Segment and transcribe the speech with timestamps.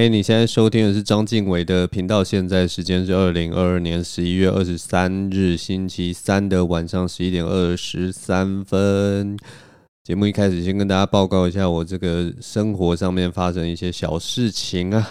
[0.00, 9.36] 嘿，你现在收听的是章晋唯的频道，现在时间是二零二二年十一月二十三日星期三的晚上十一点二十三分。
[10.02, 15.06] 节目一开始，先跟大家报告一下我这个生活上面发生一些小事情啊。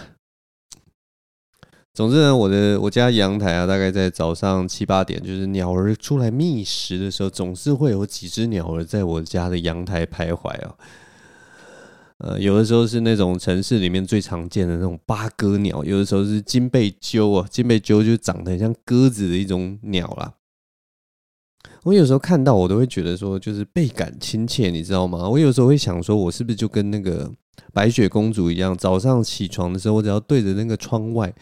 [1.94, 10.74] 总之呢，我的我家阳台啊，大概在早上七八点，就是鸟儿出来觅食的时候，总是会有几只鸟儿在我家的阳台徘徊啊。
[12.20, 20.34] 呃，有的时候是那种城市里面最常见的那种八哥鸟，有的时候是金背鸠啊，金背鸠就长得很像鸽子的一种鸟啦。
[21.84, 25.28] 我有时候看到，我都会觉得说，就是倍感亲切，你知道吗？
[25.28, 27.30] 我有时候会想说，我是不是就跟那个
[27.72, 31.34] 白雪公主一样，早上起床的时候，我只要对着那个窗外。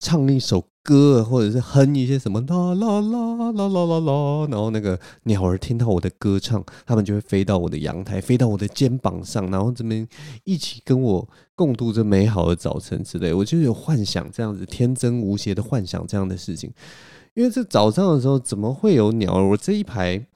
[0.00, 10.06] 唱一首歌，或者是哼一些什么啦啦啦啦啦啦啦，然后那个鸟儿听到我的歌唱，它们就会飞到我的阳台，飞到我的肩膀上，然后这边
[10.44, 13.32] 一起跟我共度这美好的早晨之类。
[13.32, 16.70] 我就有幻想这样子天真无邪的幻想这样的事情，
[17.32, 19.48] 因为这早上的时候怎么会有鸟儿？
[19.48, 20.26] 我这一排。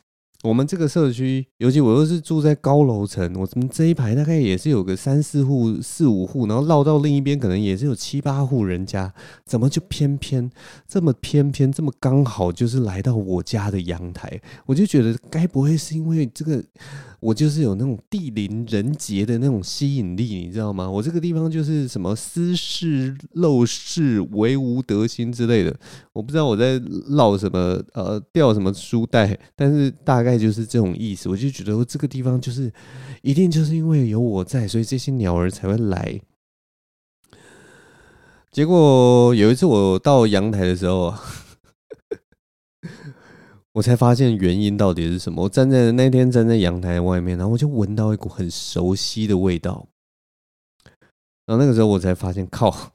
[0.45, 9.13] 我们这个社区，尤其我又是住在高楼层，我们这一排大概也是有个三四户、四五户，然后绕到另一边可能也是有七八户人家，
[9.45, 10.49] 怎么就偏偏
[10.87, 14.41] 这么偏偏这么刚好就是来到我家的阳台？
[14.67, 16.63] 我就觉得该不会是因为这个？
[17.21, 20.89] 我就是有那种地灵人杰的那种吸引力，你知道吗？
[20.89, 25.77] 我这个地方就是什么私事陋室，惟吾德馨之类的，
[26.13, 31.29] 我不知道我在唠什么，呃，掉什么书袋，但是大概就是这种意思。
[31.29, 32.73] 我就就觉得这个地方就是
[33.23, 36.21] 一定就是因为有我在，所以这些鸟儿才会来。
[38.51, 41.15] 结果有一次我到阳台的时候。
[43.73, 45.45] 我才发现原因到底是什么。
[45.45, 49.87] 我站在那天站在阳台外面，然后我就闻到一股很熟悉的味道。
[51.47, 52.93] 然后那个时候我才发现，靠，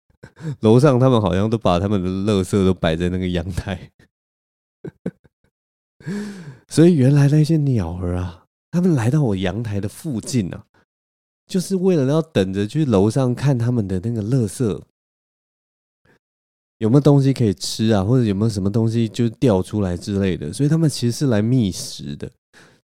[0.60, 3.90] 楼上他们好像都把他们的垃圾都摆在那个阳台。
[6.68, 10.64] 所以原来那些鸟儿啊，他们来到我阳台的附近啊，
[11.46, 14.80] 就是为了要等着去楼上看他们的那个垃圾。
[16.78, 18.02] 有没有东西可以吃啊？
[18.02, 20.52] 或者有没有什么东西就掉出来之类的？
[20.52, 22.28] 所以他们其实是来觅食的。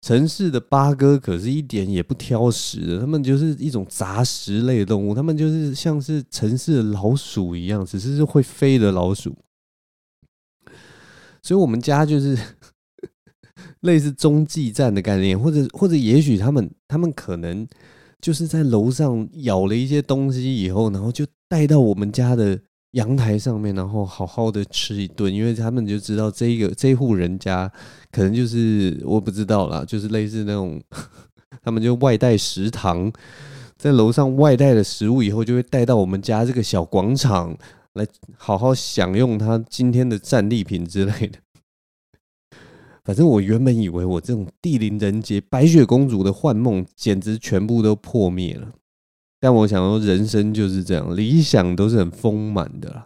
[0.02, 9.36] 城市的八哥可是一点也不挑食的，他们就是一种杂食类的动物，他们就是像是城市的老鼠一样，只是是会飞的老鼠。
[11.42, 12.38] 所以我们家就是
[13.82, 17.68] 类似中继站的概念，或者或者也许他们他们可能
[18.22, 22.60] 就是在楼上咬了一些东西以后，然后就带到我们家的。
[22.92, 27.70] 阳台上面，然后好好的吃一顿，因为他们就知道这个这户人家
[28.12, 30.82] 可能就是我不知道啦，就是类似那种
[31.62, 33.12] 他们就外带食堂，
[33.78, 37.56] 在楼上外带的食物以后，就会带到我们家这个小广场
[37.94, 41.38] 来好好享用他今天的战利品之类的。
[43.08, 48.74] 反正我原本以为我这种地灵人杰、白雪公主的幻梦，简直全部都破灭了。
[49.40, 53.06] 但我想说，人生就是这样，理想都是很丰满的，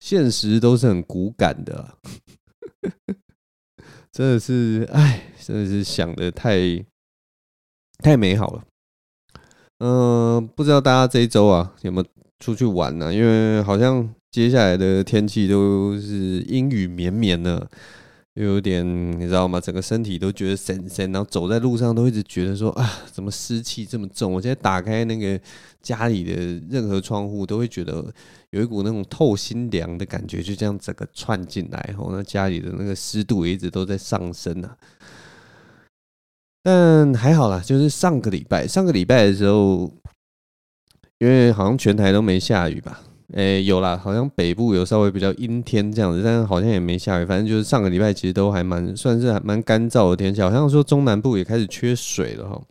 [0.00, 1.94] 现实都是很骨感的，
[4.12, 6.84] 真的是，哎，真的是想得太
[8.00, 8.62] 太美好了。
[9.78, 12.06] 嗯，不知道大家这一周啊有没有
[12.38, 13.14] 出去玩呢？
[13.14, 17.66] 因为好像接下来的天气都是阴雨绵绵的。
[18.38, 18.86] 又有点，
[19.20, 19.60] 你知道吗？
[19.60, 24.32] 整个身体都觉得神神，然后走在路上都一直觉得说啊，怎么湿气这么重？
[24.32, 25.40] 我现在打开那个
[25.82, 28.14] 家里的任何窗户，都会觉得
[28.50, 31.84] 有一股那种透心凉的感觉，就这样整个窜进来。
[31.88, 34.76] 然后那家里的那个湿度也一直都在上升啊。
[36.62, 39.92] 但还好啦，就是上个礼拜，上个礼拜的时候，
[41.18, 43.02] 因为好像全台都没下雨吧。
[43.34, 47.26] 诶、有啦，好像北部有稍微比较阴天这样子，但好像也没下雨。
[47.26, 52.62] 反正就是上个礼拜其实都还蛮算是还蛮干燥的天气，好像说中南部也开始缺水了哈。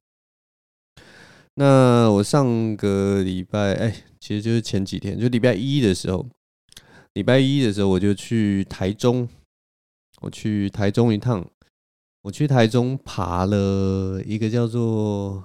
[1.54, 6.25] 那我上个礼拜，哎、其实就是前几天，就礼拜一的时候，
[7.13, 9.30] 礼拜一的时候我就去台中，
[10.21, 11.45] 我去台中一趟，
[12.24, 15.44] 我去台中爬了一个叫做。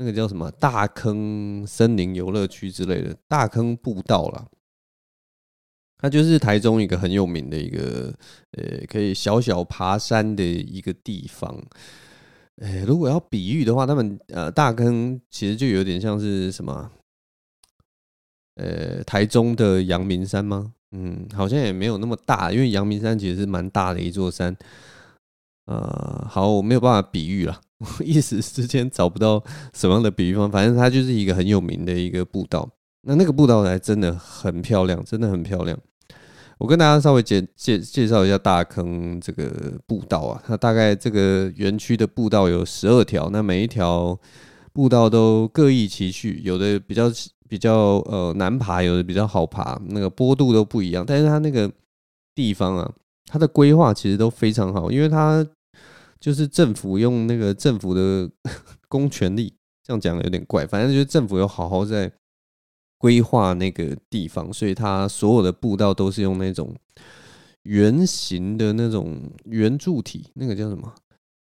[0.00, 4.46] 那个叫什么大坑森林游乐区之类的，大坑步道啦，
[5.98, 8.10] 它就是台中一个很有名的一个
[8.52, 11.62] 呃，可以小小爬山的一个地方。
[12.56, 16.90] 呃，如果要比喻的话，他们呃大坑其实就有点像是什么，
[18.54, 20.72] 呃，台中的阳明山吗？
[20.92, 24.56] 嗯，好像也没有那么大，因为阳明山其实是蛮大的一座山。
[25.66, 27.60] 呃，好，我没有办法比喻了。
[27.80, 29.42] 我 一时之间找不到
[29.74, 32.68] 什么样的比喻方，反正它就是一个很有名的一个步道。
[33.02, 35.76] 那那个步道还真的很漂亮，真的很漂亮。
[36.58, 39.50] 我跟大家稍微介介介绍一下大坑这个
[39.86, 44.18] 步道啊，它大概这个园区的步道有十二条，那每一条
[44.74, 47.10] 步道都各异其趣，有的比较
[47.48, 51.02] 比较呃难爬，有的比较好爬，那个坡度都不一样。
[51.06, 51.72] 但是它那个
[52.34, 52.92] 地方啊，
[53.24, 55.42] 它的规划其实都非常好，因为它
[56.20, 58.30] 就是政府用那个政府的
[58.88, 62.12] 公权力，这样讲有点怪，反正就是政府有好好在。
[63.02, 66.76] 规划那个地方，所以它所有的步道都是用那种
[67.62, 70.92] 圆形的那种圆柱体，那个叫什么？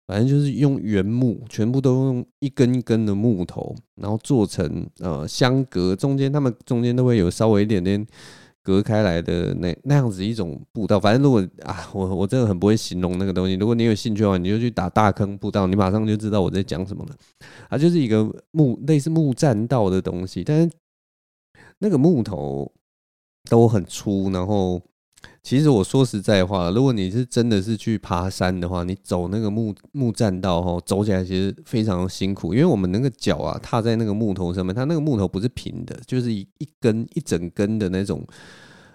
[0.06, 8.06] 反正就是用原木，全部都用一根一根的木头，然后做成呃相隔，中间他们中间都会有稍微一点点
[8.66, 11.00] 隔开来的那那样子一种步道。
[11.00, 13.54] 反正如果啊，我我真的很不会形容那个东西。
[13.54, 17.16] 如果你有兴趣的话，你就去打大坑步道，你马上就知道我在讲什么了。
[17.70, 20.70] 啊就是一个木类似木栈道的东西，但是。
[21.80, 22.72] 那个木头
[23.50, 24.82] 都很粗，然后
[25.46, 38.26] 其实我说实在话，如果你是真的是去爬山的话，你走那个木木栈道哈，走起来其实非常辛苦，因为我们那个脚啊踏在那个木头上面，它那个木头不是平的，就是一一根一整根的那种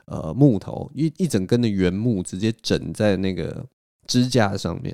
[0.07, 3.65] 呃木头，一一整根的原木直接整在那个
[4.09, 4.93] 支架上面，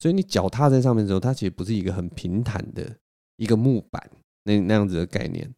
[0.00, 2.84] 所以你脚踏在上面的时候，它其实不是一个很平坦的
[3.36, 4.02] 一个木板
[4.42, 5.48] 那那样子的概念。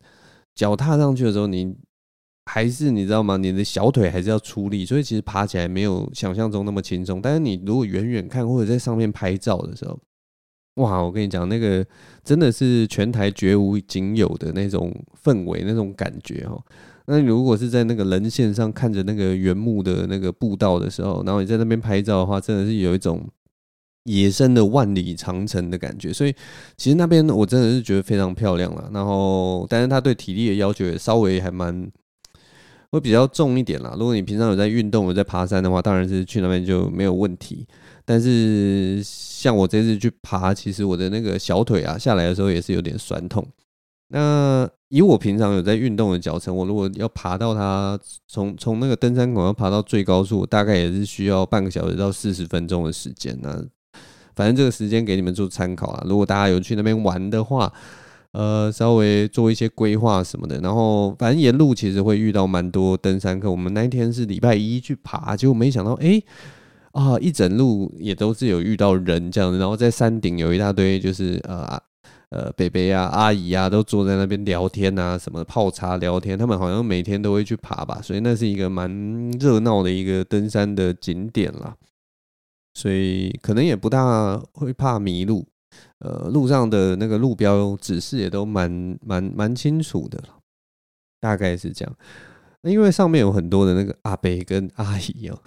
[0.55, 1.75] 脚踏上去的时候，你
[2.49, 3.37] 还是你知道吗？
[3.37, 7.21] 你的小腿还是要出力，所以其实爬起来没有想象中那么轻松。
[7.21, 10.01] 但是你如果远远看或者在上面拍照的时候，
[10.77, 11.03] 哇！
[11.03, 11.87] 我跟你讲，那个
[12.25, 16.59] 真的是全台绝无仅有的那种氛围、那种感觉哦。
[17.07, 23.29] 那如果是在那个人线上看着那个原木的那个步道的时候，然后你在那边拍照的话，真的是有一种。
[24.05, 26.35] 野生的万里长城的感觉，所以
[26.79, 28.89] 其实那边我真的是觉得非常漂亮了。
[28.91, 31.87] 然后，但是他对体力的要求也稍微还蛮
[32.91, 33.95] 会比较重一点啦。
[33.99, 37.67] 如果你平常有在运动、有在爬山的话，当然是去那边就没有问题。
[38.05, 43.47] 但是像我这次去爬，其实我的那个小腿啊下来的时候也是有点酸痛。
[44.11, 53.39] 那以我平常有在运动的脚程，我如果要爬到它从从那个登山口要爬到最高处，大概也是需要半个小时到四十分钟的时间。
[53.43, 53.63] 那
[54.35, 56.03] 反正这个时间给你们做参考啊。
[56.07, 57.71] 如果大家有去那边玩的话，
[58.33, 60.61] 呃，稍微做一些规划什么的。
[60.61, 63.51] 然后，反正沿路其实会遇到蛮多登山客。
[63.51, 66.23] 我们那一天是礼拜一去爬，结果没想到，哎，
[66.93, 69.59] 啊，一整路也都是有遇到人这样子。
[69.59, 71.81] 然后在山顶有一大堆，就是呃
[72.31, 76.39] 呃，伯伯啊、阿姨啊，都坐在那边聊天啊，什么泡茶聊天。
[76.39, 81.75] 他们好像每天都会去爬吧，所以那是一个蛮热闹的一个登山的景点啦。
[82.75, 85.47] 所以可能也不大会怕迷路，
[86.01, 90.23] 呃，路上的那个路标指示也都蛮蛮蛮清楚的，
[91.21, 91.95] 大概是这样。
[92.63, 95.39] 因为上面有很多的那个阿伯跟阿姨哦，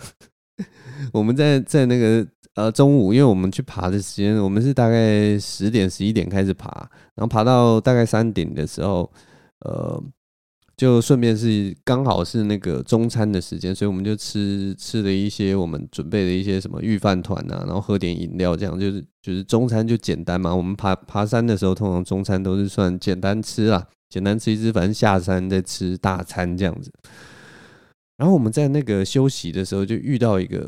[1.13, 2.25] 我们在在那个
[2.55, 6.69] 呃中午，因为我们去爬的时间，我们是大概十点十一点开始爬，
[7.15, 9.11] 然后爬到大概山顶的时候，
[9.59, 10.03] 呃。
[10.81, 20.55] 就顺便是刚好是那个中餐的时间，所以我们就吃吃了一些我们准备的一些什么御饭团啊，然后喝点饮料，这样就是就是中餐就简单嘛。
[20.55, 26.91] 我们爬爬山的时候，通常中餐都是算简单吃啦，简单吃一吃，反正下山再吃大餐这样子。
[28.17, 30.67] 然后我们在那个休息的时候，就遇到一个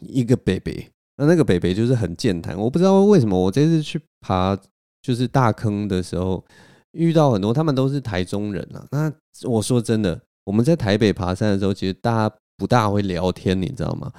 [0.00, 4.58] 一个北北，那那个北北就是很健谈，我不知道为什么我这次去爬
[5.00, 6.44] 就是大坑的时候。
[6.92, 8.86] 遇到很多，他们都是台中人啊。
[8.90, 9.12] 那
[9.48, 14.12] 我说真的，我们在台北爬山的时候，其实大家不大会聊天，你知道吗？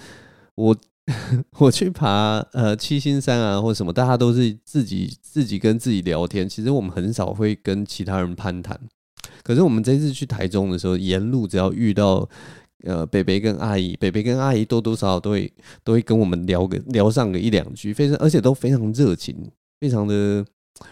[0.55, 0.75] 我
[1.59, 6.47] 我去爬呃七星山啊，或什么，大家都是自己自己跟自己聊天。
[6.47, 8.79] 其实我们很少会跟其他人攀谈。
[9.43, 12.27] 可是我们这次去台中的时候，沿路只要遇到
[12.85, 15.51] 呃北北跟阿姨，北北跟阿姨多多少少都会
[15.83, 19.35] 都会跟我们聊个聊上个一两句，非常而且都非常热情，
[19.79, 20.45] 非常的。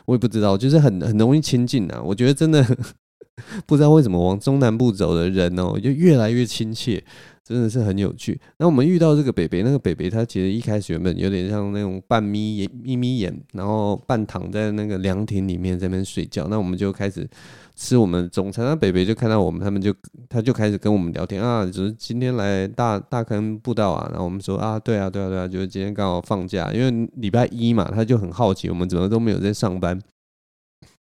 [0.05, 2.01] 我也不知道，就是很很容易亲近啊。
[2.03, 2.65] 我觉得真的
[3.65, 7.03] 不知道为什么往中南部走的人哦，就越来越亲切，
[7.43, 8.39] 真的是很有趣。
[8.57, 16.47] 那我们遇到这个北北，那个北北他其实一开始原本有点像那种半眯眼、眯眯眼，然后半躺在那个凉亭里面在那边睡觉。
[16.49, 17.27] 那我们就开始。
[17.75, 19.93] 吃我们中餐，那北北就看到我们，他们就
[20.29, 29.99] 他就开始跟我们聊天啊，就是今天来大大坑步道啊，然后我们说啊，对啊，对啊，对啊，就是今天刚好放假，因为礼拜一嘛，他就很好奇我们怎么都没有在上班，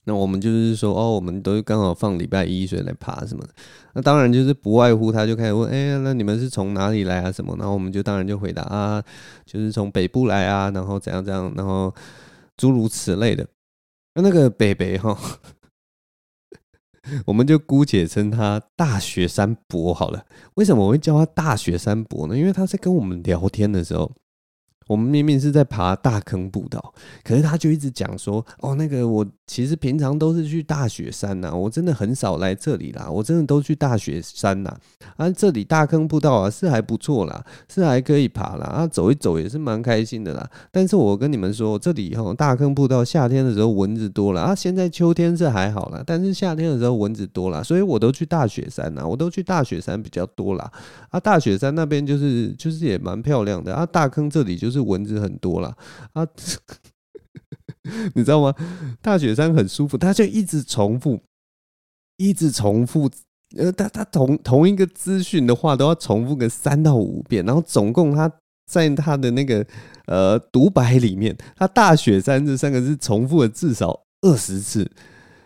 [0.06, 3.50] 那我们就是说哦，我们都刚好放礼拜一，所以来爬什么的，
[3.94, 7.32] 那当然就是不外乎他就开始问，哎，那你们是从哪里来啊？
[7.32, 7.56] 什么？
[7.58, 9.04] 然后我们就当然就回答啊，
[9.46, 11.94] 就是从北部来啊，然后怎样怎样，然后
[12.56, 13.46] 诸如此类的。
[14.16, 15.18] 那那个北北哈。
[17.26, 20.26] 我们就姑且称他大学三伯好了。
[20.56, 22.38] 为什么我会叫他大学三伯呢？
[22.38, 24.12] 因为他在跟我们聊天的时候。
[24.88, 26.94] 我们明明是在爬大坑步道，
[27.24, 34.78] 可是他就一直讲说：“哦，那个我其实平常都是去大雪山呐，我真的很少来这里啦，我真的都去大雪山呐。
[35.18, 40.50] 啊，这里大坑步道啊是还不错啦，是还可以爬啦，啊，走一走也是蛮开心的啦。
[40.72, 50.72] 但是我跟你们说，这里哈大坑步道夏天的时候蚊子多了啊，现在秋天是还好啦，但是夏天的时候蚊子多了，所以我都去大雪山呐，我都去大雪山比较多啦。
[51.10, 54.82] 啊，大雪山那边就是就是也蛮漂亮的啊，大坑这里就是。
[54.92, 55.74] 蚊子很多啦，
[56.12, 56.28] 啊，
[58.14, 58.54] 你知道吗？
[59.02, 61.20] 大雪山很舒服，他就一直重复，
[62.18, 63.10] 一直重复，
[63.58, 68.32] 呃，他他同同一个资讯的话都要重复个三到五遍，然后总共他
[68.70, 69.66] 在他的那个
[70.06, 74.90] 呃独白里面，他大雪山这三个字重复了至少二十次。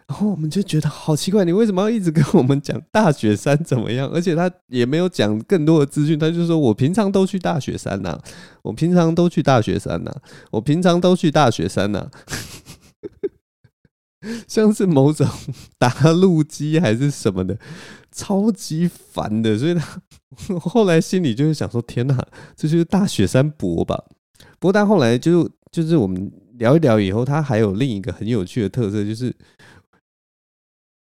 [0.07, 4.07] 然后我们就觉得好奇怪，你为什么要一直跟我们讲大雪山怎么样？
[4.13, 8.19] 而且他也没有讲更多的资讯，他就说我平常都去大雪山呐，
[8.62, 10.12] 我平常都去大雪山呐，
[10.51, 12.12] 我平常都去大雪山呐，
[14.47, 15.27] 像是某种
[15.79, 17.57] 打路机还是什么的，
[18.12, 19.57] 超级烦的。
[19.57, 20.01] 所以他
[20.62, 22.15] 后来心里就是想说：天哪，
[22.55, 24.03] 这就是大雪山博吧？
[24.59, 29.35] 不过他后来就就是我们聊一聊以后，他还有另一个很有趣的特色，就是。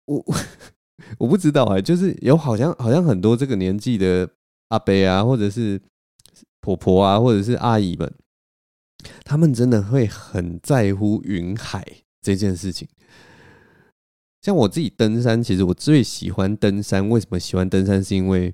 [0.05, 0.23] 我
[1.17, 4.29] 我不知道哎、就是有好像好像很多这个年纪的
[4.69, 5.81] 阿伯啊，或者是
[6.59, 8.13] 婆婆啊，或者是阿姨们，
[9.23, 11.85] 他们真的会很在乎云海
[12.21, 12.87] 这件事情。
[14.41, 17.07] 像我自己登山，其实我最喜欢登山。
[17.09, 18.03] 为什么喜欢登山？
[18.03, 18.53] 是因为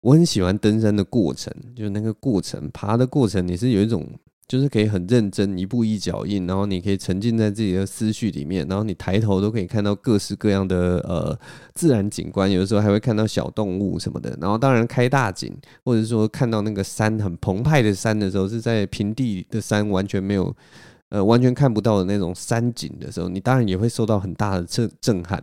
[0.00, 4.06] 我很喜欢登山的过程，就是那个过程，爬的过程，你是有一种。
[4.52, 11.34] 就是可以很认真，一步一脚印，然后你可以沉浸在自己的思绪里面，然后你抬头都可以看到各式各样的呃
[11.72, 14.36] 自然景观，有的时候还会看到小动物什么的。
[14.38, 15.50] 然后当然开大景，
[15.86, 20.54] 或者说看到那个山很澎湃的山的时候，是在平地的山完全没有
[21.08, 25.42] 呃完全看不到的那种山景的时候，你当然也会受到很大的震震撼。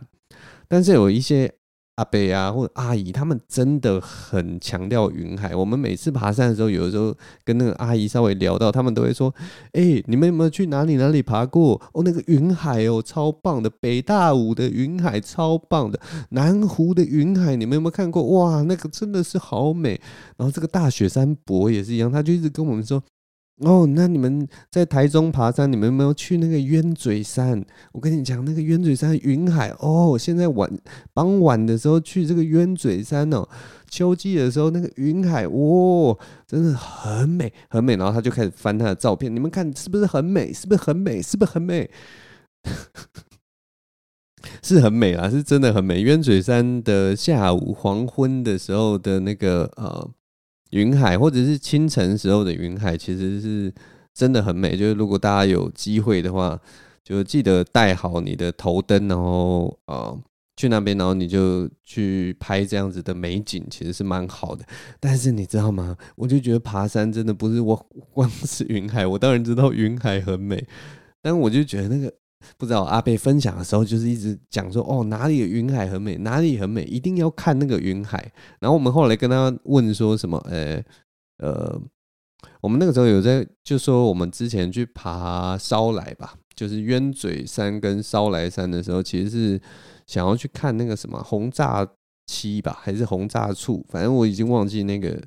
[0.68, 1.52] 但是有一些。
[2.00, 5.54] 阿伯啊，或者阿姨，他们真的很强调云海。
[5.54, 7.14] 我们每次爬山的时候，有的时候
[7.44, 9.32] 跟那个阿姨稍微聊到，他们都会说
[9.72, 11.78] ：“哎、你们有没有去哪里哪里爬过？
[11.92, 13.68] 哦，那个云海哦，超棒的！
[13.68, 18.22] 北大五的云海超棒的，南湖的云海，你们有没有看过？
[18.30, 20.00] 哇，那个真的是好美。
[20.38, 23.02] 然后这个大雪山博也是一样，他就一直跟我们说。”
[23.60, 27.62] 哦，那你们在台中爬山，你们有没有去那个鸢嘴山？
[27.92, 30.70] 我跟你讲，那个鸢嘴山云海哦，现在晚
[31.12, 33.46] 傍晚的时候去这个鸢嘴山哦，
[33.90, 37.96] 秋季的时候那个云海，哦，真的很美很美。
[37.96, 40.50] 然后他就开始翻他的照片，你们看是不是很美？
[40.54, 41.20] 是不是很美？
[41.20, 41.90] 是不是很美？
[44.62, 46.00] 是很美啊，是真的很美。
[46.00, 50.10] 鸢嘴山的下午黄昏的时候的那个呃。
[50.70, 53.72] 云海，或者是清晨时候的云海，其实是
[54.14, 54.76] 真的很美。
[54.76, 56.58] 就是如果大家有机会的话，
[57.04, 60.18] 就记得带好你的头灯，然后呃
[60.56, 64.64] 去那边，然后你就去拍这样子的美景，其实是蛮好的。
[64.98, 65.96] 但是你知道吗？
[66.16, 70.66] 我就觉得爬山真的不是我光是云海，我当然知道云海很美，
[71.20, 72.12] 但我就觉得那个。
[72.56, 78.32] 不知道阿贝分享的时候，就是一直讲说哦，哪里的云海很美，哪里很美，一定要看那个云海。
[78.58, 80.82] 然后我们后来跟他问说什么，呃
[81.38, 81.80] 呃，
[82.60, 89.60] 我们那个时候有在就说我们之前去爬烧来吧，就是渊嘴山跟烧来山的时候，其实是
[90.06, 91.86] 想要去看那个什么红炸
[92.26, 95.20] 漆吧，还是红炸处，反正我已经忘记那个。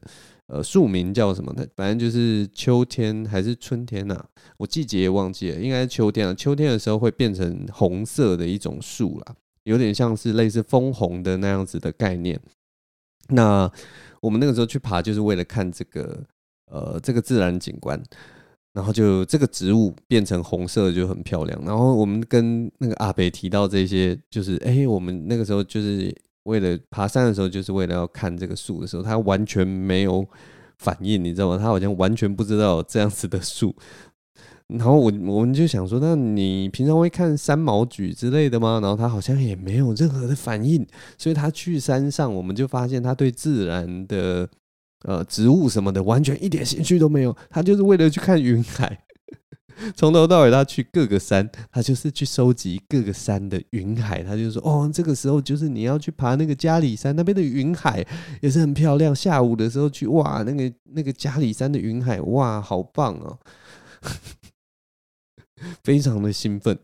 [0.53, 1.65] 呃，树名叫什么呢？
[1.75, 4.23] 反正就是秋天还是春天呐、
[4.57, 6.33] 我季节也忘记了，应该是秋天啊。
[6.35, 12.39] 秋天的时候会变成红色的一种树啦，有点像是类似枫红的那样子的概念。
[13.29, 13.67] 那
[14.21, 16.23] 我们那个时候去爬，就是为了看这个
[16.67, 17.99] 呃这个自然景观，
[18.73, 21.59] 然后就这个植物变成红色就很漂亮。
[21.65, 26.15] 然后我们跟那个阿北提到这些，就是哎、我们那个时候就是。
[26.43, 30.25] 为了爬山的时候，就是为了要看这个树的时候，他完全没有
[30.77, 31.57] 反应，你知道吗？
[31.57, 33.75] 他好像完全不知道这样子的树。
[34.67, 38.79] 然后我我们就想说，那你平常会看三毛櫸之类的吗？
[38.81, 40.85] 然后他好像也没有任何的反应。
[41.17, 44.49] 所以他去山上，我们就发现他对自然的
[45.03, 47.35] 呃植物什么的完全一点兴趣都没有。
[47.49, 49.05] 他就是为了去看云海。
[49.95, 54.23] 从头到尾，他去各个山，他就是去收集各个山的云海。
[54.23, 58.05] 他就说：“哦，这个时候就是你要去爬那个嘉里山那边的云海，
[58.41, 59.15] 也是很漂亮。
[59.15, 63.37] 下午的时候去，哇，那个那个嘉里山的云海，哇，好棒哦，
[65.83, 66.77] 非常的兴奋。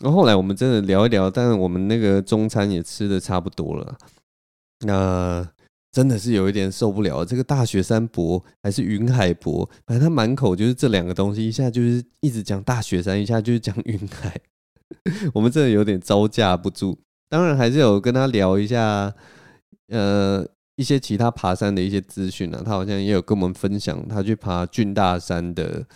[0.00, 3.98] 然后后来我们真的聊一聊，但是我们那个中餐也吃的差不多了，
[4.80, 5.48] 那
[5.90, 7.24] 真的是有一点受不了。
[7.24, 14.38] 这个大雪山博还是云海博，反正他满口就是这两个东西，一下就是一直讲大雪山，一下就是讲云海，
[15.34, 16.98] 我们真的有点招架不住。
[17.28, 19.12] 当然还是有跟他聊一下，
[19.88, 25.86] 呃，一些其他爬山的一些资讯啊，他好像也有跟我们分享他去爬郡大山的。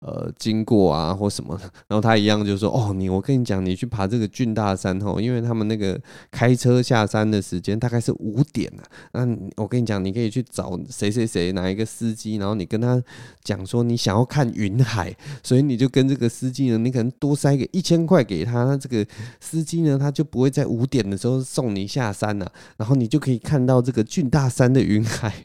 [0.00, 8.82] 呃，经过啊或什么的， 然后他一样就说：“哦，你我跟你讲，你去爬这个俊大山吼，因为他们那个开车下山的时间大概是五点啊。
[9.12, 13.02] 那我跟你讲，你可以去找谁谁谁哪一个司机，然后你跟他
[13.44, 19.06] 讲说你想要看云海，所以你就跟这个司机呢，你可能多塞个一千块给他，那这个
[19.38, 25.44] 司机呢，他就不会在五点的时候送你下山了，然后你就可以看到这个俊大山的云海，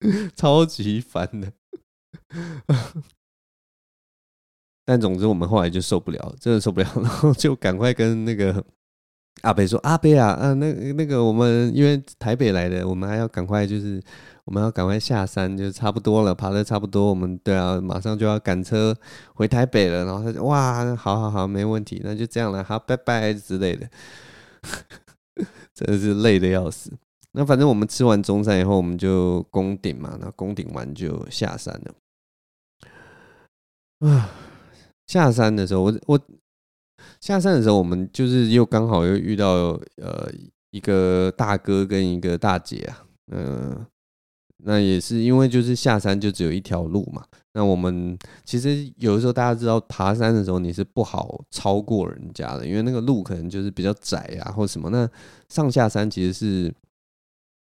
[0.36, 1.52] 超级烦的。”
[4.84, 8.64] 但总之，我们后来就受不了，真的受不了，然后就赶快跟那个
[9.42, 14.02] 阿北说：“阿北啊，啊，那那个我们因为台北来的，我们还要赶快，就是
[14.44, 18.96] 我们要赶快下山，就差不多了，爬得差不多，我们对啊，马上就要赶车
[19.34, 23.86] 回台北了。”然后他就哇，好好好，没问题，那就这样了，好，拜拜之类的，
[25.74, 26.90] 真的是累得要死。
[27.32, 31.94] 那反正我们吃完中餐以后，我们就攻顶嘛，那攻顶完就下山了。
[34.00, 34.30] 啊，
[35.06, 36.20] 下山的时候，我我
[37.20, 40.30] 下山的时候，我们就是又刚好又遇到呃
[40.70, 43.86] 一个大哥跟一个大姐啊，嗯、
[44.58, 47.24] 那也是因为就是下山就只有一条路嘛。
[47.54, 54.90] 那我们其实有的时候大家知道，爬山的时候你是不好超过人家的，因为那个路可能就是比较窄啊，或什么。
[54.90, 55.08] 那
[55.48, 56.74] 上下山其实是。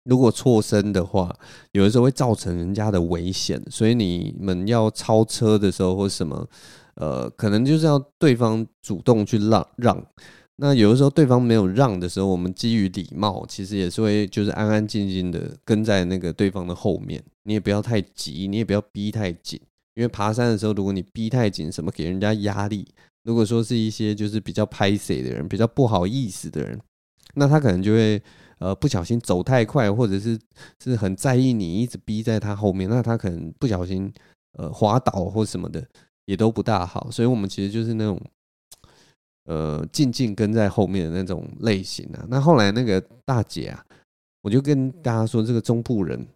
[0.09, 1.31] 如果错身的话，
[1.73, 6.49] 有的时候会造成人家的危险，所以你们要超车的时候或什么，
[6.95, 10.03] 呃，可能就是要对方主动去让让。
[10.57, 17.23] 那有的时候对方没有让的时候，我们基于礼貌，其实也是会就是安安静静的跟在那个对方的后面。
[17.43, 19.61] 你也不要太急，你也不要逼太紧，
[19.95, 22.89] 因为爬山的时候，如果你逼太紧，什么给人家压力，
[23.25, 26.81] 如果说是一些就是比较拍谢的人，比较不好意思的人，
[27.35, 28.23] 那他可能就会。
[28.59, 30.39] 呃，不小心走太快，或者是
[30.83, 34.13] 是很在意你一直逼在他后面，那他可能不小心
[34.53, 35.85] 呃滑倒或什么的，
[36.27, 37.11] 也都不大好。
[37.11, 38.21] 所以，我们其实就是那种
[39.45, 42.27] 呃静静跟在后面的那种类型啊。
[42.29, 43.85] 那后来那个大姐啊，
[44.43, 46.27] 我就跟大家说，这个中部人。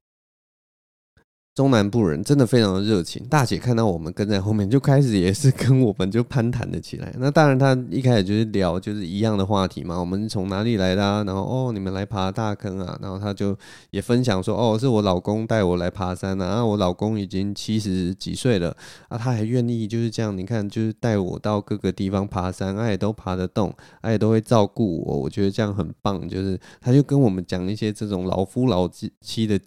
[1.55, 7.15] 中南部人真的非常的热情，大姐看到我们跟在后面，就开始也是跟我们就攀谈了起来。
[7.19, 11.23] 那当然，她一开始就是聊就是一样的话题嘛，我们从哪里来的啊？
[11.25, 12.99] 然后哦，你们来爬大坑啊？
[13.03, 13.55] 然后她就
[13.91, 16.47] 也分享说，哦，是我老公带我来爬山啊。
[16.47, 18.75] 啊，我老公已经七十几岁了
[19.09, 26.27] 啊，他还愿意就是这样，你看就是带我到各个地方爬山，他也都爬得动，他也都会照顾我，我觉得这样很棒。
[26.27, 28.89] 就是他就跟我们讲一些这种老夫老
[29.21, 29.61] 妻的。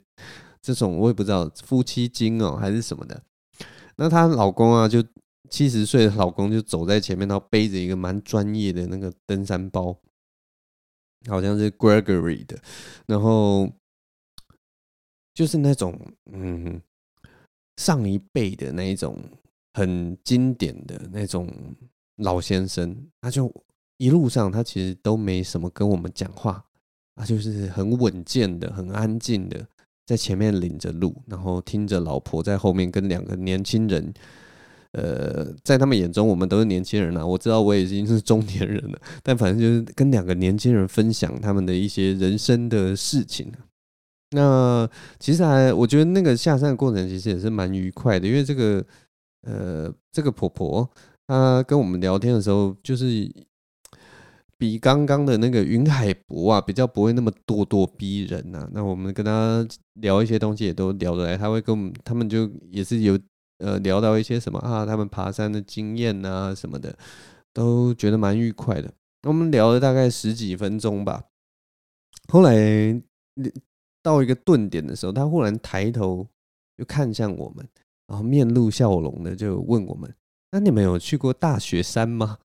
[0.66, 3.22] 这种我也不知道夫妻经哦还是什么的，
[3.98, 5.04] 那她老公啊，就
[5.52, 9.96] 七十岁的老公就走在前面，然后背着一个蛮专业的那个登山包，
[11.28, 12.60] 好像是 Gregory 的，
[13.06, 13.72] 然后
[15.36, 15.96] 就是那种
[16.32, 16.82] 嗯
[17.78, 19.24] 上一辈的那一种
[19.76, 21.48] 很经典的那种
[22.16, 23.54] 老先生，他就
[23.98, 26.66] 一路上他其实都没什么跟我们讲话，
[27.16, 29.68] 他就是很稳健的，很安静的。
[30.06, 34.14] 在前面领着路，然后听着老婆在后面跟两个年轻人，
[34.92, 37.26] 呃，在他们眼中我们都是年轻人啊。
[37.26, 43.52] 我知道我已经是中年人了，但反正就是跟两个年轻人分享他们的一些人生的事情。
[44.32, 44.88] 那
[45.20, 48.86] 其实还我觉得那个下山的过程其实也是蛮愉快的，因为这个
[49.42, 50.90] 呃这个婆婆
[51.28, 53.32] 她跟我们聊天的时候就是。
[54.66, 59.64] 比刚刚的那个云海博啊，比较不会那么咄咄逼人呐、那我们跟他
[60.02, 61.38] 聊一些东西，也都聊得来。
[61.38, 63.16] 他会跟我们，他们就也是有
[63.60, 66.98] 呃聊到一些什么啊，他们爬山的经验啊什么的，
[67.54, 68.92] 都觉得蛮愉快的。
[69.28, 71.26] 我们聊了大概十几分钟吧。
[72.30, 73.00] 后来
[74.02, 76.26] 到一个顿点的时候，他忽然抬头
[76.76, 77.64] 就看向我们，
[78.08, 80.12] 然后面露笑容的就问我们
[80.52, 82.40] ：“那你们有去过大雪山吗？”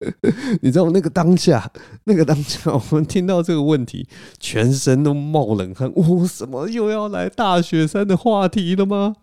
[0.60, 1.70] 你知道那个当下，
[2.04, 4.06] 那个当下， 我们听到这个问题，
[4.38, 5.90] 全身都冒冷汗。
[5.96, 9.16] 哦，什么又要来大雪山的话题了吗？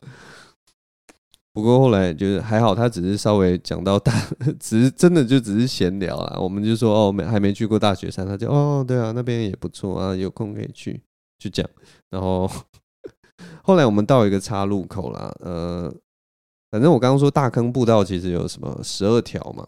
[1.53, 4.11] 不过后来就是还好，他只是稍微讲到大，
[4.59, 6.39] 只是真的就只是闲聊啊。
[6.39, 10.99] 我们就说哦，没还没去过大雪山，他就哦，对啊，那边也不错啊，有空可以去
[11.37, 11.69] 去讲。
[12.09, 12.49] 然后
[13.61, 15.93] 后来我们到一个岔路口了，呃。
[16.71, 19.63] 反正我刚刚说大坑步道其实有什么十二条嘛。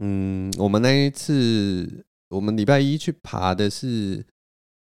[0.00, 4.24] 嗯，我们那一次，我们礼拜一去爬的是，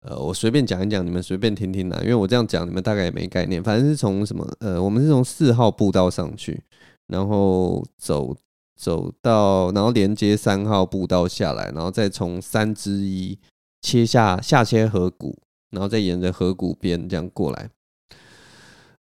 [0.01, 1.99] 呃，我随便讲一讲，你们随便听听啦。
[2.01, 3.61] 因为我这样讲，你们大概也没概念。
[3.61, 6.63] 反正是从什么，呃，我们是从四号步道上去，
[7.07, 8.35] 然后走
[8.75, 13.37] 走到，然后连接三号步道下来，然后再从三之一
[13.81, 15.37] 切下下切河谷，
[15.71, 17.69] 然后再沿着河谷边这样过来，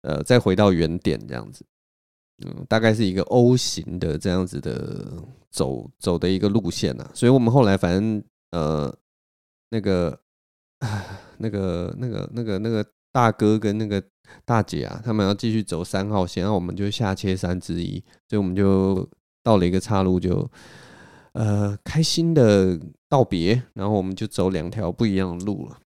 [0.02, 1.64] 呃，再回到原点这样子。
[2.44, 5.06] 嗯，大概是一个 O 型的这样子的
[5.50, 8.94] 走走的一个路线呐，所以我们后来反正呃
[9.70, 10.18] 那个
[11.38, 14.02] 那个那个那个那个大哥跟那个
[14.44, 19.08] 大姐啊，他们要继续走三号线，然后我们就下切三之一，所以我们就
[19.42, 20.50] 到了一个岔路就，就
[21.32, 25.78] 呃开心的道别，然后我们就走两条不一样的路了。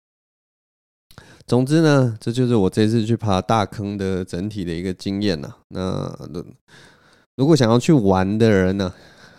[1.46, 5.54] 总之呢，这就是我这次去爬大坑的整体的一个经验呐。
[5.68, 6.10] 那
[7.36, 8.92] 如果想要去玩的人呢，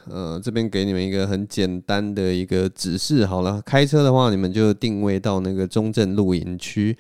[0.08, 3.26] 呃，这边给你们一个很简单的一个指示。
[3.26, 6.96] 好了，开车的话，你们就定位到那个中正露营区；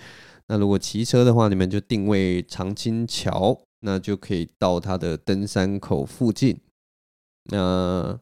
[0.47, 6.57] 那如果骑车的话，你们就定位长青桥，那就可以到它的登山口附近。
[7.51, 8.17] 那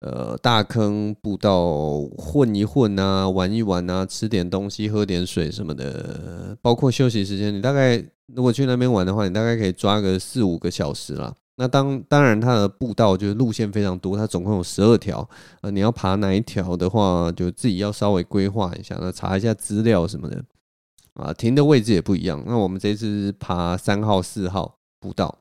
[0.00, 11.34] 呃，大坑步道混一混啊，玩一玩啊，吃点东西，喝点水什么的，包括休息时间，你大概如果去那边玩的话，你大概可以抓个四五个小时啦。
[11.56, 15.28] 那当当然，它的步道就是路线非常多，它总共有十二条。
[15.62, 20.44] 呃，你要爬哪一条的话，就自己要稍微规划一下，那查一下资料什么的
[21.14, 22.40] 啊，停的位置也不一样。
[22.46, 25.36] 那我们这次爬三号、四号步道，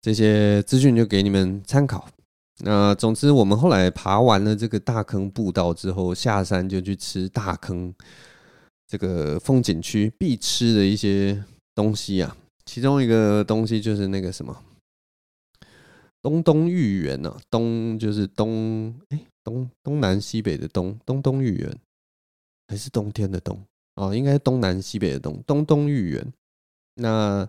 [0.00, 2.08] 这些资讯就给你们参考。
[2.58, 7.92] 那总之，我们后来爬完了这个大坑步道之后，下山就去吃大坑
[8.86, 11.42] 这个风景区必吃的一些
[11.74, 12.36] 东西啊。
[12.64, 14.56] 其中一个东西就是那个什么
[16.20, 17.36] 东东芋圆呢？
[17.50, 21.76] 东就是东，哎，东东南西北的东，东东芋圆，
[22.68, 23.60] 还是冬天的冬
[23.96, 24.14] 哦？
[24.14, 26.32] 应该是东南西北的东，东东芋圆。
[26.94, 27.48] 那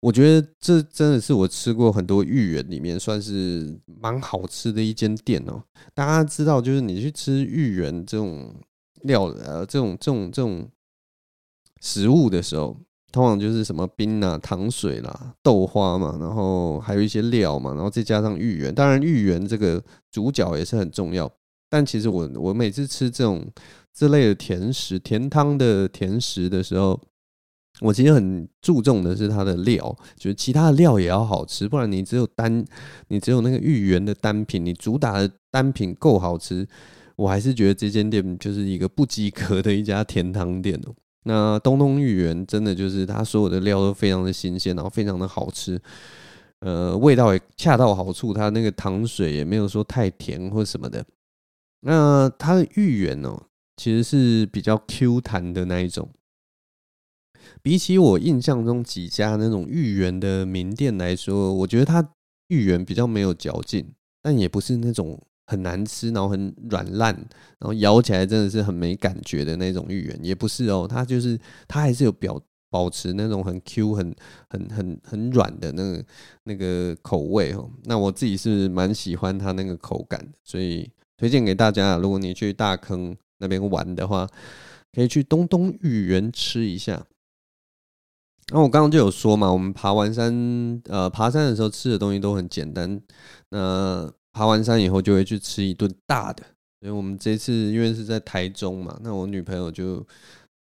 [0.00, 5.62] 我觉得这真的是我吃过很多芋圆里面算是蛮好吃的一间店哦。
[5.94, 8.54] 大家知道，就是你去吃芋圆这种
[9.02, 10.66] 料，呃，这种这种这种
[11.82, 12.74] 食物的时候，
[13.12, 18.74] 通常就是什么冰啊、糖水啦、豆花嘛，然后还有一些料嘛，然后再加上芋圆。
[18.74, 21.30] 当然，芋圆这个主角也是很重要。
[21.68, 23.46] 但其实我我每次吃这种
[23.92, 27.00] 这类的甜食、甜汤的甜食的时候，
[27.80, 32.64] 我其实很注重的是它的料，就是其他的料也要好吃，不然你只有单，
[33.08, 36.66] 你只有那个芋圆的单品，你主打的单品够好吃，
[37.16, 40.94] 我还是觉得这间店就是一个不及格的一家甜汤店哦。
[41.22, 45.80] 那东东芋圆真的就是它所有的料都非常的新鲜，然后非常的好吃，
[46.60, 51.04] 呃，味道也恰到好处，它那个糖水也没有说太甜或什么的。
[51.80, 53.42] 那它的芋圆哦，
[53.76, 56.06] 其实是比较 Q 弹的那一种。
[57.62, 62.06] 比起我印象中几家那种芋圆的名店来说，我觉得它
[62.48, 63.86] 芋圆比较没有嚼劲，
[64.22, 67.14] 但也不是那种很难吃，然后很软烂，
[67.58, 74.14] 然后咬起来真的是很没感觉的那种芋圆，也不是哦，它就是它还是有表保持那种很 Q、很
[74.48, 76.04] 很很很软的那个
[76.44, 77.68] 那个口味哦。
[77.84, 84.26] 那我自己是蛮喜欢它那个口感，所以推荐给大家，如果你去大坑那边玩的话，
[84.92, 87.04] 可以去东东芋圆吃一下。
[88.52, 93.00] 那我刚刚就有说嘛，我们爬完山，呃，爬山的时候吃的东西都很简单。
[93.50, 96.42] 那爬完山以后就会去吃一顿大的。
[96.80, 100.04] 所以我们这次因为是在台中嘛，那我女朋友就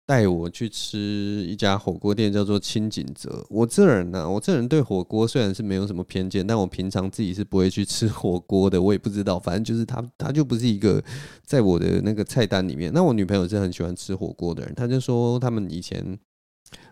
[0.05, 0.99] 带我去吃
[1.47, 3.45] 一家火锅店，叫做清景泽。
[3.49, 8.81] 我这人呢， 我这人对火锅虽然是没有什么偏见，但我平常自己是不会去吃火锅的。
[8.81, 11.03] 我也不知道，反正就是他，他就不是一个
[11.43, 12.91] 在我的那个菜单里面。
[12.93, 16.19] 那我女朋友是很喜欢吃火锅的人，她就说他们以前，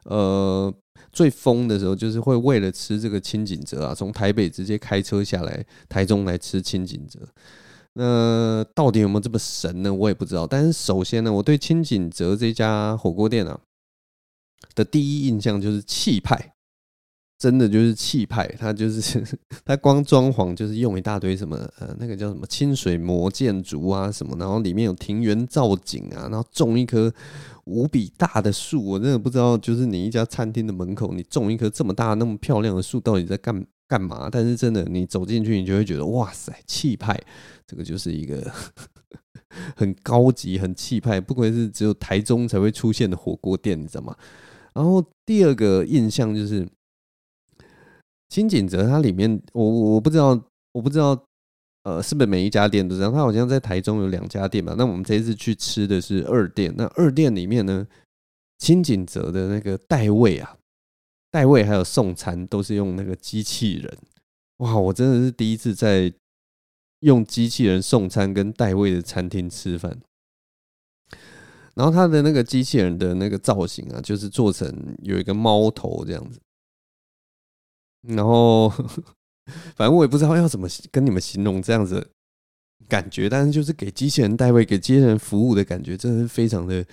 [0.06, 0.74] 呃。
[1.18, 7.20] 最疯的时候，就是会为了吃这个清景泽啊，从台北直接开车下来台中来吃清景泽。
[7.94, 9.92] 那到底有没有这么神呢？
[9.92, 10.46] 我也不知道。
[10.46, 13.60] 但是首先呢，我对清景泽这家火锅店啊
[14.76, 16.54] 的第一印象就是气派，
[17.38, 18.48] 真的就是气派。
[18.60, 19.24] 它就是
[19.66, 27.14] 它光装潢就是用一大堆什么呃，那个叫什么清水模建筑啊什么，然后里面有庭园造景啊，然后种一棵。
[27.70, 34.30] 无比大的树，我真的不知道，就是你一家餐厅的门口，你种一棵这么大、那么漂亮的树，到底在干干嘛？
[34.32, 37.22] 但是真的，你走进去，你就会觉得，哇塞，气派！
[37.68, 38.50] 这个就是一个
[39.76, 44.16] 很高级、很气派，不愧是只有台中才会出现的火锅店，你知道吗？
[44.74, 46.66] 然后第二个印象就是
[48.30, 50.40] 轻井泽，它里面我我不知道
[50.74, 51.18] 我不知道
[51.84, 54.76] 呃是不是每一家店都这样，它好像在台中有两家店吧。
[54.78, 57.88] 那我们这一次去吃的是二店，那二店里面呢，
[58.58, 60.58] 轻井泽的那个代位啊，
[61.32, 63.98] 代位还有送餐都是用那个机器人。
[64.58, 66.12] 哇，我真的是第一次在
[67.02, 70.00] 用机器人送餐跟代位的餐厅吃饭。
[71.76, 74.68] 然后他的那个机器人的那个造型啊，就是做成
[75.04, 76.40] 有一个猫头这样子。
[78.08, 78.70] 然后，
[79.76, 82.06] 反正我也不知道要怎么跟你们形容这样子
[82.88, 86.86] 感觉，但是就是给机器人代位、给机器人服务的感觉，真的是非常的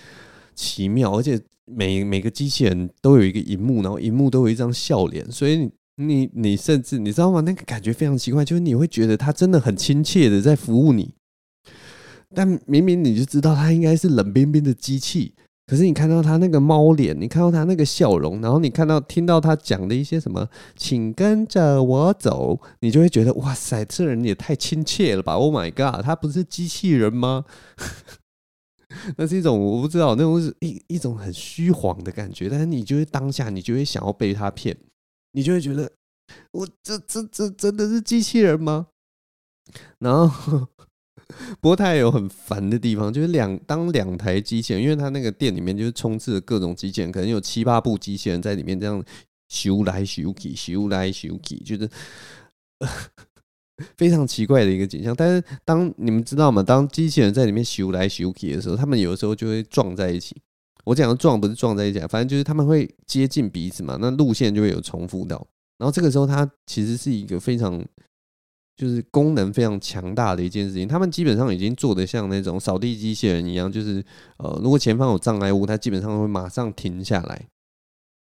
[0.54, 1.16] 奇妙。
[1.16, 7.40] 而且每每个机器人都有一个荧幕，然后荧幕都有一张笑脸，所以你你甚至你知道吗？
[7.40, 11.14] 那个感觉非常奇怪，就是你会觉得他真的很亲切的在服务你。
[12.36, 15.32] 但明明你就知道它应该是冷冰冰的机器，
[15.66, 20.46] 可是你看到他那个猫脸，你看到他那个笑容，然后你看到听到他讲的一些什么，
[20.76, 27.46] 请跟着我走，你就会觉得哇塞，这人也太亲切了吧！Oh my god，他不是机器人吗？
[29.16, 34.76] 那是一种我不知道，那种是一一种很虚晃的感觉，但是你就会当下，你就会想要被他骗，
[35.32, 35.90] 你就会觉得
[36.52, 38.88] 我这这这真的是机器人吗？
[39.98, 40.68] 然后。
[41.60, 49.02] 不过它也有很烦的地方，就是两当两台机器人，因为它那个店里面就是充斥着各种机器人，可能有七八部机器人在里面这样
[49.48, 51.88] 修来修去、修来修去，就是
[53.96, 55.14] 非常奇怪的一个景象。
[55.16, 56.62] 但是当你们知道吗？
[56.62, 60.36] 当机器人在里面修来修去的时候，他们有的时候就会撞在一起。
[60.84, 65.46] 我讲的撞不是撞在一起，反正就是他们会接近彼此嘛，那路线就会有重复到。
[65.78, 67.82] 然后这个时候，它其实是一个非常。
[68.76, 74.04] 就是功能非常强大的一件事情，他们基本上已经做得像那种扫地机器人一样，就是
[74.38, 77.48] 呃，如果前方有障碍物，它基本上会马上停下来，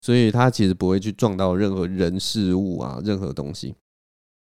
[0.01, 3.74] 所以它其实不会去撞到任何人事物啊，任何东西。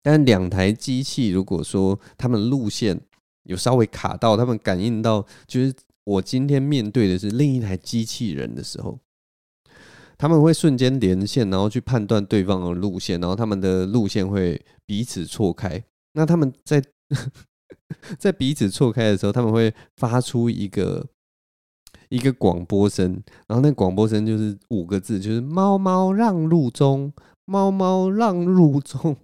[0.02, 2.98] 但两台机器如果说他们路线
[3.42, 8.98] 有稍微卡到，他们感应到，就是我今天面对的是另一台机器人的时候。
[10.16, 15.82] 他们会瞬间连线，然后去判断对方的路线，然后他们的路线会彼此错开。
[16.12, 16.82] 那他们在
[18.18, 21.04] 在彼此错开的时候，他们会发出一个
[22.08, 27.12] 一个广播声，然后那广播声就是五个字，就是“猫猫让路中，
[27.44, 29.16] 猫猫让路中”。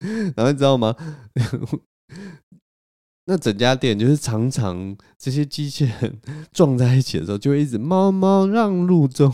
[0.36, 0.94] 然后你知道吗？
[3.26, 6.20] 那整家店就是常常这些机器人
[6.52, 9.32] 撞在一起的时候，就会一直“猫猫让路中”。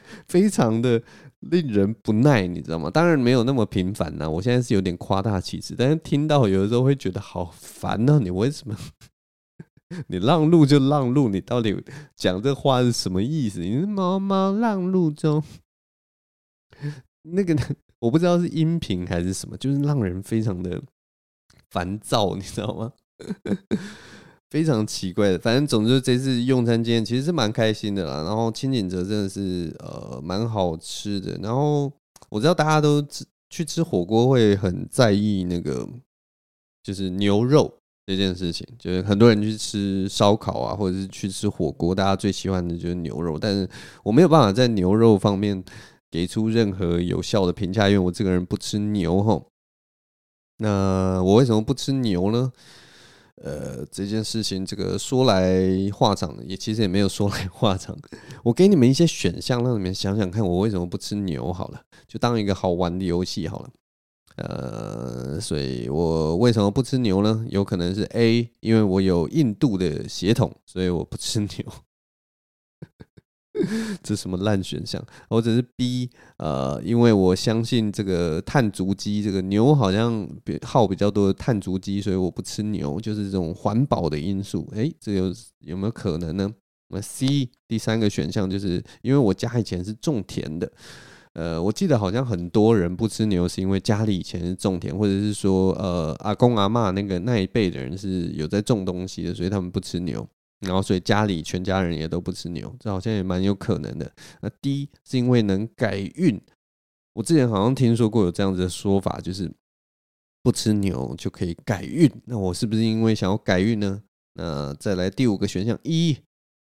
[0.28, 1.02] 非常的
[1.40, 2.90] 令人不耐，你知道吗？
[2.90, 4.28] 当然没有那么频繁呐。
[4.28, 8.18] 我现在是有点夸大其词，但是听到有的时候会觉得好烦呢。
[8.22, 8.76] 你为什么？
[10.08, 11.74] 你让路就让路，你到底
[12.14, 13.60] 讲这话是什么意思？
[13.60, 15.42] 你是猫猫让路中，
[17.22, 17.56] 那个
[17.98, 20.82] 我不知道是音频还是什么，就是让人非常的
[21.70, 22.92] 烦躁，你知道吗？
[24.50, 28.22] 非常奇怪的，反正总之这次用餐经验其实是蛮开心的啦。
[28.24, 31.38] 然后清景泽真的是呃蛮好吃的。
[31.42, 31.92] 然后
[32.30, 35.86] 我知道大家都吃去吃火锅会很在意那个
[36.82, 37.72] 就是牛肉
[38.06, 43.38] 这件事情，就是很多人去吃烧烤啊，或者是去吃火锅，大家最喜欢的就是牛肉。
[43.38, 43.68] 但是
[44.02, 45.62] 我没有办法在牛肉方面
[46.10, 49.50] 给出任何有效的评价，因为我这个人不吃牛吼。
[50.56, 52.50] 那我为什么不吃牛呢？
[53.42, 57.96] 呃，这件事情，这个说来话长，也其实也没有说来话长。
[58.42, 61.52] 我给你们一些选项，让你们想想看，我为什么不吃牛？
[61.52, 63.70] 好了，就当一个好玩的游戏好了。
[64.36, 67.44] 呃，所以我为什么不吃牛呢？
[67.48, 71.48] 有可能是 A，因为我有印度的血统，所以我不吃牛。
[74.02, 75.02] 这什么烂选项？
[75.28, 84.68] 或者是 B，呃，因为我相信这个碳足迹，这个牛好像比耗比较多的碳足迹，所以我不吃牛，就是这种环保的因素。
[84.72, 86.52] 诶，这有有没有可能呢？
[86.90, 90.72] 那 C 第三个选项就是因为我家以前是种田的，
[91.34, 100.26] 呃，我记得好像很多人不吃牛是因为家里以前是种田，或者是说呃阿公阿嬷那个那一辈的人是有在种东西的，所以他们不吃牛。
[100.60, 104.10] 然后，所以家里全家人也都不吃牛，这好像也蛮有可能的。
[104.40, 106.40] 那第一是因为能改运，
[107.12, 109.50] 我之前好像听说过有这样子的说法，就是
[110.42, 112.10] 不吃牛就可以改运。
[112.24, 114.02] 那我是不是因为想要改运呢？
[114.34, 116.16] 那再来第五个选项一，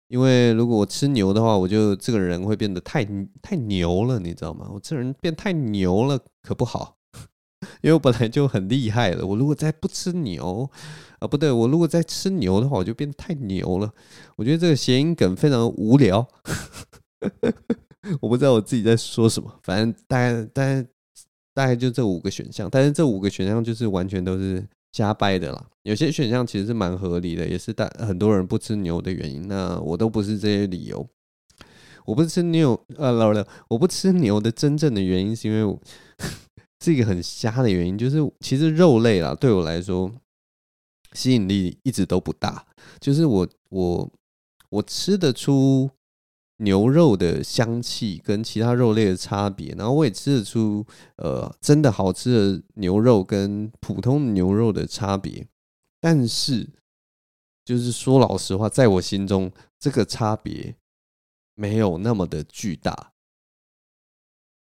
[0.07, 3.05] 因为如果我吃牛的话，我就这个人会变得太
[3.41, 4.69] 太牛了，你知道吗？
[4.73, 6.97] 我这人变太牛了可不好。
[7.81, 10.69] 因为我本来就很厉害了，我如果再不吃牛，
[11.19, 13.91] 啊不对，我如果再吃牛的话，我就变太牛了。
[14.35, 16.27] 我觉得这个谐音梗非常无聊，
[18.21, 20.85] 我不知道我自己在说什么，反正大概大概
[21.53, 25.65] 大概就这五个选项，但是这五个选项就是完全都是瞎掰的啦。
[25.83, 29.47] 有些选项其实是蛮合理的，也是大很多人不吃牛的原因。
[29.47, 31.05] 那我都不是这些理由，
[32.05, 35.79] 我不吃牛呃，老了，我不吃牛的真正的原因是因为
[36.83, 40.11] 是一个很瞎的原因，就是其实肉类啦对我来说
[41.13, 42.65] 吸引力一直都不大，
[42.99, 44.11] 就是我我
[44.69, 45.89] 我吃得出。
[46.57, 50.85] 牛肉的香气跟其他肉类的差别，然后我也吃得出，
[51.17, 55.45] 呃，真的好吃的牛肉跟普通牛肉的差别。
[55.99, 56.69] 但是，
[57.65, 60.75] 就是说老实话，在我心中，这个差别
[61.55, 63.11] 没有那么的巨大。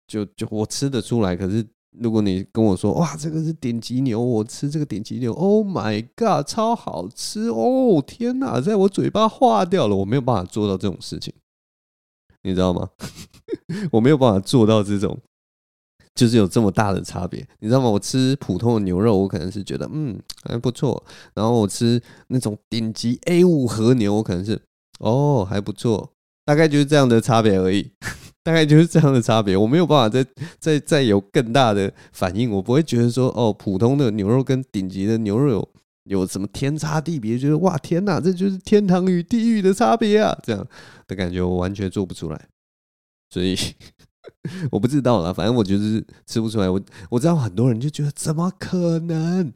[0.07, 8.01] 就就我吃得出来，可是如果你跟我说，哇，这个是顶级牛，我吃这个顶级牛，Oh my God，超好吃哦！
[8.05, 11.33] 天哪，在我嘴巴化掉了，我没有办法做到这种事情。
[12.43, 12.89] 你知道吗？
[13.91, 15.19] 我没有办法做到这种，
[16.15, 17.45] 就是有这么大的差别。
[17.59, 17.89] 你知道吗？
[17.89, 24.61] 我吃普通的牛肉，我可能是觉得嗯还不错，然后我吃那种顶级 A 五和牛，我可能是
[24.99, 26.11] 哦还不错，
[26.45, 27.91] 大概就是这样的差别而已，
[28.43, 29.55] 大概就是这样的差别。
[29.55, 30.25] 我没有办法再
[30.59, 35.69] 再再有更大的反应，我不会觉得说哦普通的牛肉跟顶级的牛肉有。
[36.05, 37.37] 有什么天差地别？
[37.37, 40.35] 觉得哇天哪，这就是天堂与地狱的差别啊！
[40.41, 40.67] 这样
[41.07, 42.47] 的感觉我完全做不出来，
[43.29, 43.55] 所以
[44.71, 45.31] 我不知道啦。
[45.31, 46.67] 反正我就是吃不出来。
[46.67, 49.53] 我我知道很多人就觉得怎么可能？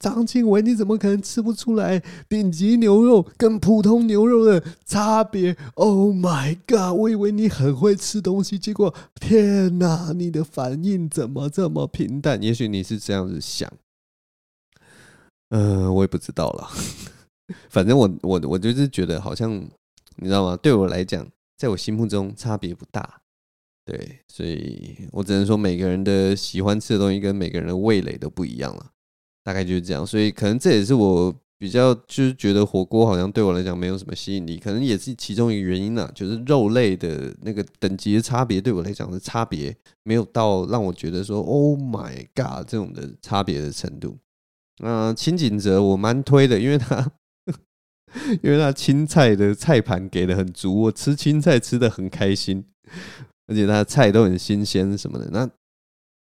[0.00, 6.98] 张庆伟你怎么可能吃不出来顶级牛肉跟普通牛肉的差别？Oh my god！
[6.98, 12.42] 我以为你很会吃东西，结果天哪，你的反应怎么这么平淡？
[12.42, 13.70] 也许你是这样子想。
[15.50, 16.68] 呃，我也不知道了。
[17.68, 19.52] 反正我我我就是觉得好像
[20.16, 20.56] 你知道吗？
[20.56, 23.20] 对我来讲，在我心目中差别不大。
[23.84, 28.86] 对，所以我只能说每个人的喜欢吃的东西跟每个人的味蕾都不一样了。
[29.42, 30.06] 大概就是这样。
[30.06, 36.10] 所以可能这也是我比较就是觉得火锅好像对我来讲没有什么吸引力，可能也是其中一个原因呢。
[36.14, 44.16] 就是肉类的那个等级的差别对我来讲的差别没有到让我觉得说 “Oh my God” 这种的差别的程度。
[44.82, 47.12] 那，清景泽我蛮推的，因为他
[48.42, 52.64] 因为他青菜的菜盘给的很足，我吃青菜吃的很开心，
[53.46, 55.28] 而且他的菜都很新鲜什么的。
[55.30, 55.48] 那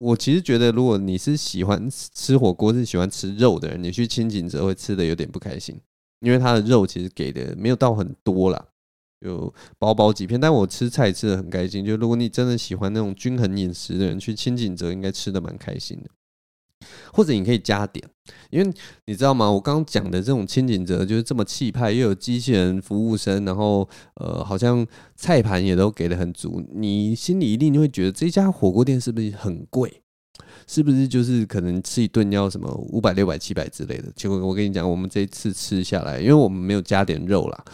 [0.03, 5.79] 我其实觉得，如果你是喜欢吃火锅，是喜欢吃肉的人，你去清景泽会吃的有点不开心，
[6.19, 8.65] 因为他的肉其实给的没有到很多啦，
[9.21, 10.37] 就薄薄几片。
[10.37, 16.09] 但我吃菜吃的很开心，就如果你真的喜欢那种均衡饮食的人，去清景泽应该吃的蛮开心的。
[17.11, 18.03] 或者你可以加点，
[18.49, 18.73] 因为
[19.05, 19.49] 你知道吗？
[19.49, 30.01] 我刚刚讲的这种清景泽就是这么气派，又有机器人服务生，然后呃，好像菜盘也都给的很足，你心里一定就会觉得这家火锅店是不是很贵？
[30.65, 34.09] 是不是就是可能吃一顿要什么五百、六百、七百之类的？
[34.15, 37.65] 结果我跟你讲，我们这一次吃下来，因为我们没有加点肉啦，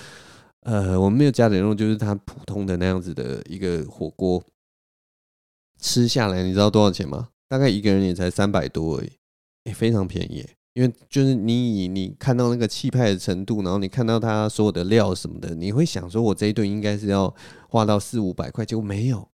[0.62, 4.44] 呃，我们没有加点肉，就是它普通的那样子的一个火锅，
[5.80, 7.30] 吃下来你知道多少钱吗？
[7.50, 9.12] 大概一个人也才三百多而已，
[9.66, 10.48] 也非常便宜。
[10.74, 17.36] 因为就是你以你看到那个气派的程度，然后你看到他所有的料什么的，你会想说，我这一顿应该是要
[17.68, 19.28] 花到四五百块，结果没有，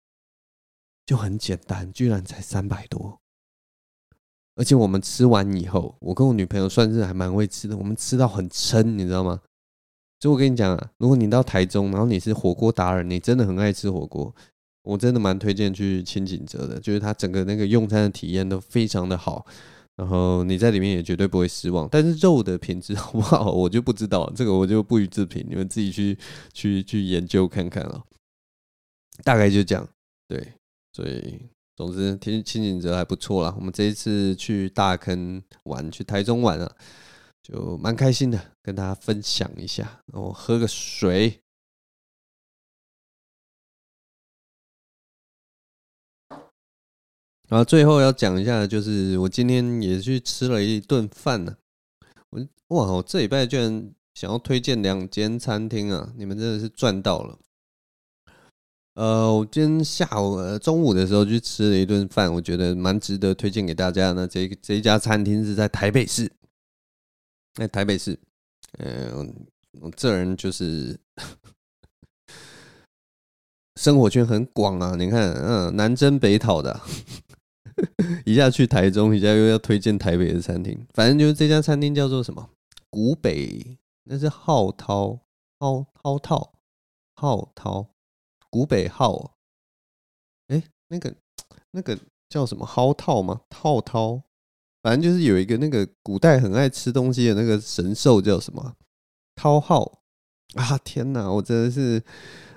[1.06, 3.20] 就很简单，居然才三百多。
[4.56, 9.42] 而且我们吃完以后，我跟我女朋友算是还蛮会吃的，我们吃到很撑，你知道吗？
[10.20, 14.34] 所以我跟你讲啊，如果你到台中，然后你是火锅达人，你真的很爱吃火锅。
[14.84, 19.46] 我真的蛮推荐去清景泽的，就是它整个那个用餐的体验都非常的好，
[19.96, 21.88] 然后你在里面也绝对不会失望。
[21.90, 26.18] 但是肉的品质 好不好，我就不知道，这个我就不予置评，你们自己去
[26.52, 28.04] 去去研究看看了。
[29.24, 29.88] 大概就这样，
[30.28, 30.46] 对，
[30.92, 31.40] 所以
[31.78, 33.56] 总之听清景泽还不错啦。
[33.58, 36.76] 我们这一次去大坑玩，去台中玩啊，
[37.42, 40.02] 就蛮开心的，跟大家分享一下。
[40.12, 41.43] 然后喝个水。
[47.50, 51.56] 然后最后要讲一下，就是我今天也去吃了一顿饭呢。
[52.30, 52.40] 我
[52.70, 56.12] 哇，我这礼拜居然想要推荐两间餐厅啊！
[56.16, 57.38] 你们真的是赚到了。
[58.96, 64.28] 呃，我今天下午、呃、中午的时候去吃了一顿饭，我觉得蛮值得推荐给大家的。
[64.28, 66.32] 这这一家餐厅是在台北市，
[67.56, 68.18] 在台北市。
[68.80, 69.36] 嗯、
[69.82, 71.00] 呃，这人就是。
[73.76, 74.96] 生活圈很广啊！
[74.96, 76.80] 你看，嗯，南征北讨的，
[78.26, 80.86] 一下去台中，一下又要推荐台北的餐厅。
[80.94, 82.50] 反正就是这家餐厅叫做什么？
[82.90, 85.20] 古北，那是浩涛，
[85.60, 86.54] 浩涛涛，
[87.16, 87.88] 浩涛，
[88.50, 89.36] 古北浩，
[90.48, 91.16] 哎、那个
[91.72, 91.98] 那个
[92.30, 93.42] 叫什么蒿涛吗？
[93.50, 94.22] 套套，
[94.82, 98.76] 反正就是有一个那个古代很爱吃东西的那个神兽叫什么？
[99.36, 100.04] 涛号
[100.54, 100.78] 啊！
[100.84, 102.04] 天哪，我真的是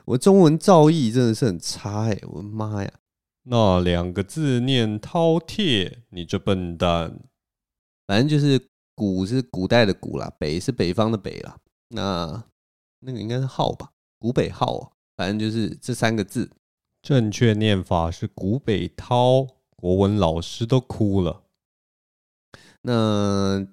[0.04, 2.92] 我中文造诣真的是很差哎、我的妈呀，
[3.48, 7.20] 那两个字念饕餮，你这笨蛋！
[8.06, 11.56] 反正就是古是古代的古啦，北是北方的北啦。
[11.88, 12.44] 那
[13.00, 13.92] 那个应该是号吧？
[14.18, 16.50] 古北号，反正就是这三个字，
[17.02, 19.46] 正确念法是古北涛。
[19.78, 21.42] 国文老师都哭了。
[22.80, 23.64] 那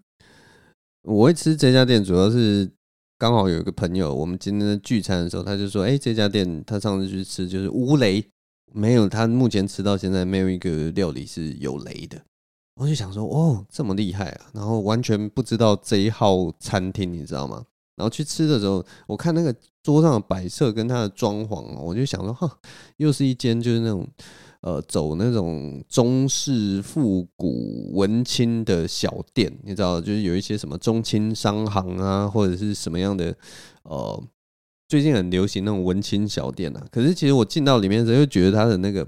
[1.03, 2.69] 我会吃这家店，主要是
[3.17, 8.21] 刚好有一个朋友，我们今天的聚餐的时候，他就说：“哎，这家店他上次去吃就是乌雷，
[8.74, 12.21] 没有他目前吃到现在没有一个料理是有雷的。”
[12.76, 17.63] 我就想说：“哦，这么厉害啊！”然后完全不知道这一号餐厅，你知道吗？
[17.95, 22.59] 然后去吃的时候，我看那个桌上的摆设跟它的装潢，我就想说：“哈，
[22.97, 24.07] 又是一间就是那种。”
[24.63, 33.36] 呃，走那种中式复古文青的小店，你知道，就是有一些什么中青商行啊，或者是什么样的，
[33.84, 34.24] 呃，
[34.94, 36.88] 最近很流行那种文青小店啊。
[36.91, 39.08] 可是其实我进到里面的时候，又觉得它的那个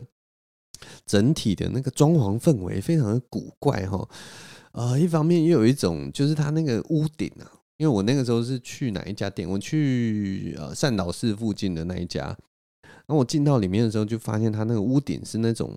[1.05, 4.09] 整体的那个装潢氛围非常的古怪哈。
[4.71, 7.45] 呃，一方面又有一种就是它那个屋顶啊，
[7.77, 9.47] 因为我那个时候是去哪一家店？
[9.47, 12.23] 我去呃善导寺附近的那一家。
[12.23, 15.71] 然后我进到里面的时候，就发现它那个屋顶是那种，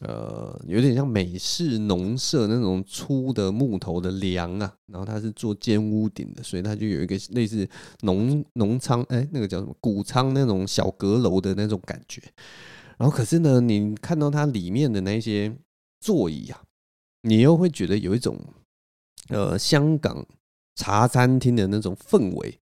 [0.00, 4.74] 呃，有点像美式农舍那种粗的木头的梁啊。
[4.86, 7.68] 然后它是做尖屋顶的，所以它就有一个类似
[8.00, 12.22] 农农仓，哎，那个叫什么谷仓那种小阁楼的那种感觉。
[12.96, 15.54] 然后可是呢，你看到它里面的那些
[16.00, 16.62] 座椅啊，
[17.22, 18.38] 你又会觉得有一种，
[19.28, 20.26] 呃，香港
[20.74, 22.58] 茶餐厅的那种氛围。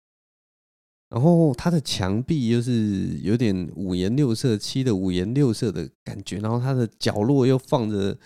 [1.10, 8.18] 然后它的墙壁又是有点五颜六色漆的五颜六色的感觉，然后它的角落又放着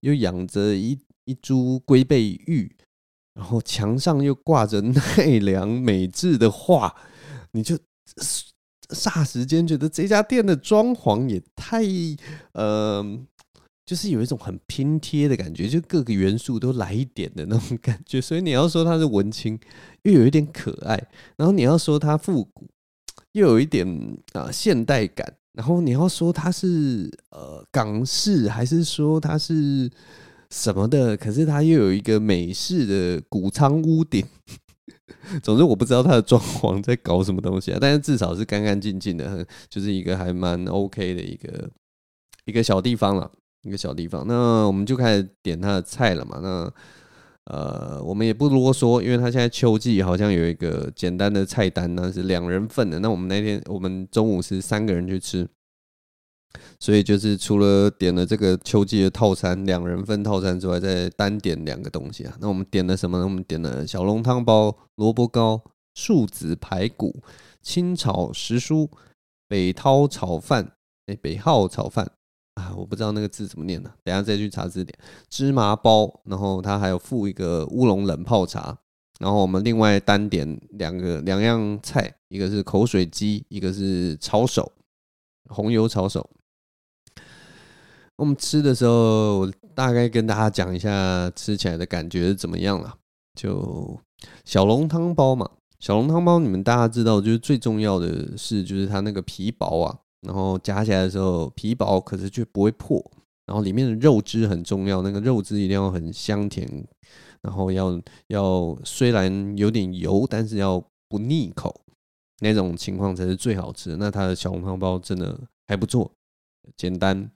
[0.00, 2.74] 又养着一一株龟背玉，
[3.34, 6.94] 然后墙上又挂着奈良美智的画，
[7.52, 7.78] 你就
[8.88, 11.82] 霎时间觉得这家店的装潢也太
[12.52, 13.20] 呃。
[13.90, 18.20] 就是有一种很拼贴的感觉，就各个元素都来一点的那种感觉。
[18.20, 19.58] 所以你要说它是文青，
[20.04, 20.96] 又有一点可爱；
[21.36, 22.68] 然后你要说它复古，
[23.34, 23.84] 又有一点
[24.34, 25.34] 啊、现代感。
[25.54, 29.90] 然后你要说它是呃港式，还是说它是
[30.50, 31.16] 什么的？
[31.16, 34.24] 可是它又有一个美式的谷仓屋顶。
[35.42, 37.78] 总之，我不知道它的装潢在搞什么东西啊。
[37.80, 41.68] 但是至少是干干净净的，就是一个还蛮 OK 的一个
[42.44, 43.28] 一个小地方了。
[43.62, 46.38] 一个小地方，那我们就开始点他的菜了嘛。
[46.42, 46.72] 那
[47.44, 53.00] 呃，我们也不啰嗦，因为他现在秋季好像有一个简单的菜单，那是两人份的。
[53.00, 55.48] 那我们那天我们中午是三个人去吃，
[56.78, 62.36] 所以就是除了点了这个秋季的套餐两人份套餐之外，再单点两个东西啊。
[62.40, 63.24] 那我们点了什么呢？
[63.24, 65.60] 我们点了小笼汤包、萝卜糕、
[65.94, 67.22] 树子排骨、
[67.60, 68.88] 清炒时蔬、
[69.48, 70.72] 北涛炒饭，
[71.06, 72.12] 哎，北号炒饭。
[72.54, 73.90] 啊，我不知道那个字怎么念呢？
[74.02, 74.98] 等下再去查字典。
[75.28, 78.76] 芝麻包，然后它还有附一个乌龙冷泡茶，
[79.18, 84.72] 然后我们另外单点两个两样菜，一个是口水鸡，一个是抄手，
[85.48, 86.28] 红油抄手。
[88.16, 92.94] 我们吃的时候，我大概跟大家讲一下吃起来的感觉怎么样了。
[93.34, 93.98] 就
[94.44, 95.48] 小笼汤包嘛，
[95.78, 99.98] 小笼汤包你们大家知道，就是最重要的是，就是它那个皮薄啊。
[100.22, 103.00] 然后夹起来的时候皮薄，可是却不会破。
[103.46, 106.68] 然后里面的肉汁很重要，那个肉汁一定要很香甜，
[107.42, 111.80] 然后要要虽然有点油，但是要不腻口，
[112.40, 113.96] 那种情况才是最好吃的。
[113.96, 116.08] 那它的小笼汤包真的还不错，
[116.76, 117.28] 简单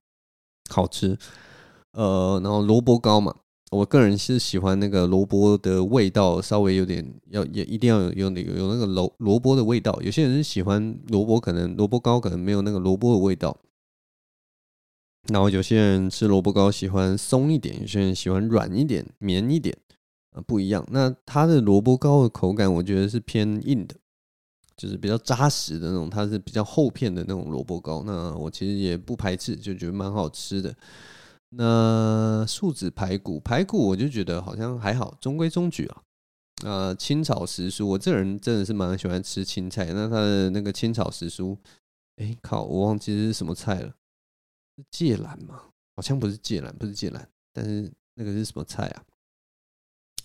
[0.71, 1.19] 好吃。
[1.93, 3.35] 呃，然后萝卜糕嘛。
[3.75, 9.99] 我个人是喜欢那个萝卜的味道，稍微有点要也一定要有有那个有那个萝萝卜的味道。
[10.01, 13.57] 有些人是喜欢萝卜，可能萝卜糕可能没有那个萝卜的味道。
[15.29, 19.77] 然后有些人吃萝卜糕喜欢松一点，有些人喜欢软一点、绵一点，
[20.33, 20.87] 啊，不一样。
[20.91, 23.95] 那它的萝卜糕的口感，我觉得是偏硬的，
[24.77, 28.03] 就是比较扎实的那种，它是比较厚片的那种萝卜糕。
[28.05, 30.75] 那我其实也不排斥，就觉得蛮好吃的。
[31.57, 36.03] 那素子排骨，排骨我就觉得好像还好，中规中矩啊。
[36.63, 39.87] 呃，清炒时蔬，我这人真的是蛮喜欢吃青菜。
[39.87, 41.57] 那它的那个清炒时蔬，
[42.17, 43.89] 哎靠，我忘记是什么菜了，
[44.77, 45.63] 是芥蓝吗？
[45.97, 49.05] 好像不是芥蓝，不是芥蓝，但是那个是什么菜啊？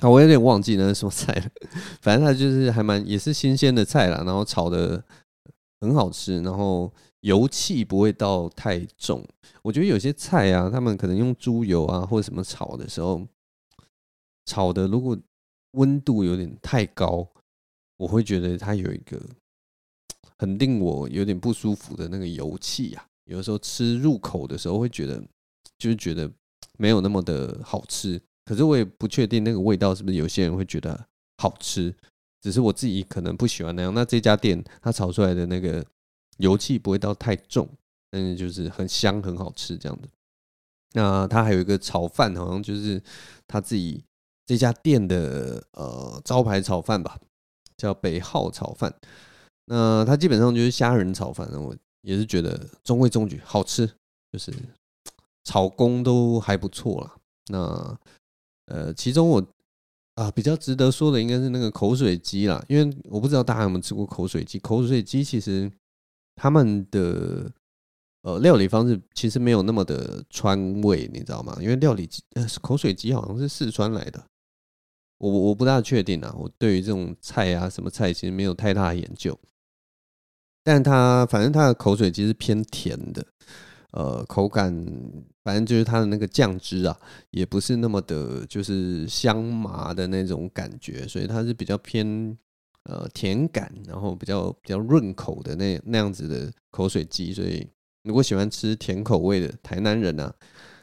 [0.01, 1.49] 啊，我有点忘记那是什么菜了。
[1.99, 5.03] 反正它就是还蛮也是新鲜的菜啦，然后炒的
[5.81, 9.25] 很好吃，然后油气不会到太重。
[9.61, 13.27] 我觉得有些菜啊，他们可能用猪油啊或者什么炒的时候，
[14.45, 15.17] 炒的如果
[15.71, 17.27] 温度有点太高，
[17.97, 19.19] 我会觉得它有一个
[20.37, 23.05] 很令我有点不舒服的那个油气啊。
[23.25, 25.23] 有的时候吃入口的时候会觉得，
[25.77, 26.31] 就是觉得
[26.77, 28.19] 没有那么的好吃。
[28.45, 31.07] 可是我也不确定那个味道是不是有些人会觉得
[31.37, 31.95] 好吃。
[32.41, 33.93] 只是我自己可能不喜欢那样。
[33.93, 35.85] 那这家店它炒出来的那个
[36.39, 37.69] 油气不会到太重，
[38.11, 40.09] 但是就是很香很好吃这样的。
[40.93, 43.01] 那它还有一个炒饭，好像就是
[43.47, 44.03] 他自己
[44.45, 47.17] 这家店的呃招牌炒饭吧，
[47.77, 48.93] 叫北号炒饭。
[49.65, 53.87] 那它基本上就是虾仁炒饭，我也是觉得中规中矩，好吃，
[54.31, 54.51] 就是
[55.43, 57.15] 炒工都还不错啦。
[57.47, 57.99] 那
[58.65, 59.45] 呃，其中我。
[60.15, 64.59] 啊，比较值得说的应该是那个口水鸡啦，因为我不知道大家有没有吃过口水鸡。
[64.59, 65.71] 口水鸡其实
[66.41, 67.51] 他们的
[68.21, 71.57] 呃料理方式其实没有那么的川味，你知道吗？
[71.59, 74.25] 因为料理鸡呃口水鸡好像是四川来的，
[75.17, 76.33] 我我不大确定啊。
[76.39, 79.37] 我对于这种菜啊什么菜其实没有太大的研究，
[80.63, 83.25] 但它反正它的口水鸡是偏甜的。
[83.91, 84.71] 呃，口感
[85.43, 86.95] 反正就是它的那个酱汁啊，
[87.31, 92.37] 也不是那么的，就是香麻的那种感觉，所以它是比较偏
[92.83, 97.33] 呃甜感，然后比较比较润口的那那样子的口水鸡。
[97.33, 97.67] 所以
[98.03, 100.33] 如果喜欢吃甜口味的台南人啊，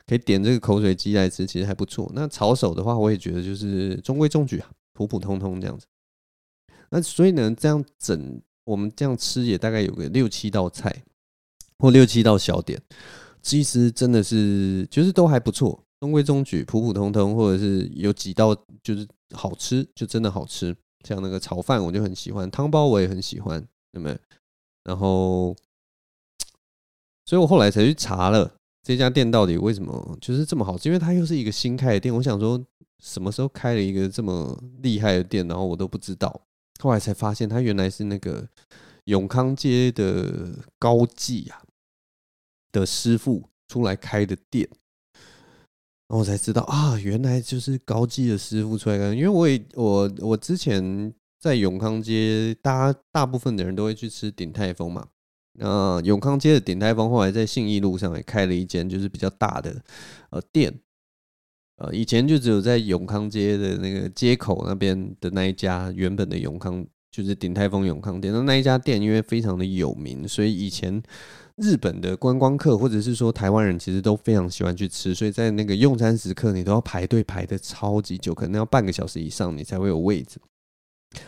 [0.06, 2.10] 可以点这个口水鸡来吃，其实还不错。
[2.14, 5.86] 那炒手的话，我也觉得就是中规中矩啊，普普通通这样子。
[6.90, 11.04] 那所以呢，这样整我们这样吃也大概有个六七道菜。
[11.78, 12.80] 或六七道小点，
[13.42, 20.74] 其实真的是就是都还不错，中规中矩，普普通通，或者是有几道就是好吃，就真的好吃。
[21.06, 23.60] 像那个炒饭，我就很喜欢，汤包我也很喜欢，
[23.92, 24.18] 对不对？
[24.82, 25.54] 然后，
[27.24, 28.52] 所以我后来才去查了
[28.82, 32.14] 这家店到底为什么就是这么好吃，因为它又是一个新开的店。
[32.14, 32.60] 我想说，
[32.98, 36.42] 什么时候开了一个这么厉害的店，然后我都不知道。
[36.80, 38.46] 后来才发现，它原来是那个
[39.04, 41.62] 永康街的高记啊。
[42.72, 44.68] 的师傅出来开的店，
[46.08, 49.16] 然后我才知道啊，原来就是高技的师傅出来干。
[49.16, 55.08] 因为我也我我之前在永康街，大家大部分的人都会去吃鼎泰丰嘛。
[55.54, 59.82] 那永康街的鼎泰丰后来在信义路上也开了一间，就是比较大的
[60.30, 60.72] 呃店。
[61.78, 68.32] 呃，以前就只有在永康街的那个街口那边的那一家原本的永康，就是鼎泰丰永康店。
[68.32, 71.02] 那那一家店因为非常的有名，所以以前。
[71.56, 80.38] 日本的观光客，或者是说台湾人，其实都非常喜欢去吃，所以在那个用餐时刻，你都要排队排得超级久，可能要半个小时以上，你才会有位置。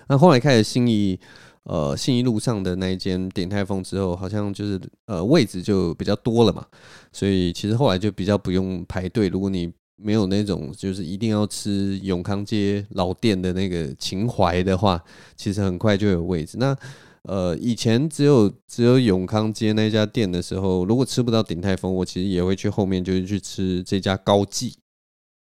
[0.06, 1.18] 那后来开始信义，
[1.62, 6.66] 呃，信义路上的那一间点泰丰之后，好像就是呃位置就比较多了嘛，
[7.10, 9.28] 所以其实后来就比较不用排队。
[9.28, 15.02] 如果你没有那种就是一定要吃永康街老店的那个情怀的话，
[15.36, 16.58] 其实很快就有位置。
[16.58, 16.76] 那
[17.22, 24.74] 呃，以前只有只有永康街那家店的时候，如果吃不到鼎泰丰，我其实也会去后面就是去吃这家高记。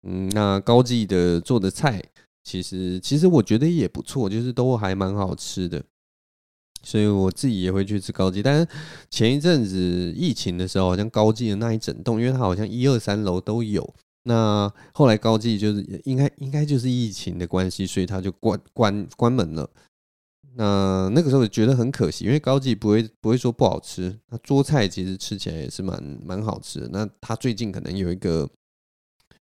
[0.07, 2.03] 嗯，那高记的做的菜，
[2.43, 5.83] 其实其实我觉得也不错，就是都还蛮好吃的。
[6.85, 8.43] 所以我自己也会去吃高记。
[8.43, 8.67] 但是
[9.09, 13.93] 前一阵子疫情的时候，好像高记的那一整栋，因为它好像一二三楼都有。
[14.23, 19.69] 那后来高记就是应该应该就是疫情的关系，所以它就关关关门了。
[20.55, 26.89] 那那个时候我觉得很可惜，因为高记不会不会说不好吃，那桌菜其实吃起来也是蛮蛮好吃的。
[26.89, 28.47] 那他最近可能有一个，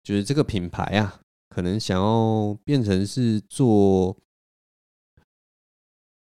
[0.04, 1.20] 就是这个品牌啊，
[1.50, 4.16] 可能想要变成是做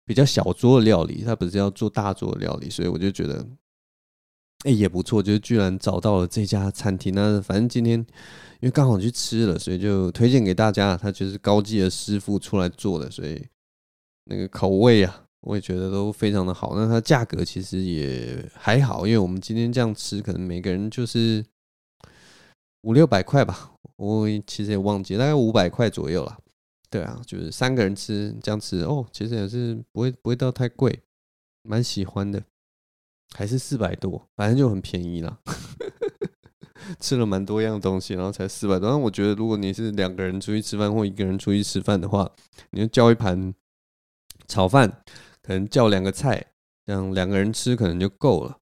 [0.06, 3.46] 比较小桌的料理，他不是要做大桌的料理，所以我就觉得，
[4.64, 7.12] 哎，也不错，就是居然找到了这家餐厅。
[7.14, 7.98] 那反正今天
[8.60, 10.96] 因为刚好去吃了，所以就推荐给大家。
[10.96, 13.46] 他就是高记的师傅出来做的，所以。
[14.24, 16.74] 那个口味啊，我也觉得都非常的好。
[16.76, 21.44] 那它价格其实也还好，因为我们今天这样吃，可能每个人就是
[22.82, 23.72] 五六百块吧。
[23.96, 26.38] 我其实也忘记，大概五百块左右了。
[26.90, 31.00] 对啊，就是三个人吃这样吃哦，其实也是不会不会到太贵，
[31.62, 32.42] 蛮喜欢的。
[33.34, 35.38] 还是四百多，反正就很便宜啦。
[37.00, 38.90] 吃了蛮多样东西，然后才四百多。
[38.90, 42.30] 但我觉得，如果你是两个人出去吃饭，或一个人出去吃饭的话，
[42.70, 43.54] 你就叫一盘。
[44.52, 44.86] 炒饭
[45.40, 46.44] 可能叫两个菜，
[46.84, 48.58] 这样两个人吃可能就够了。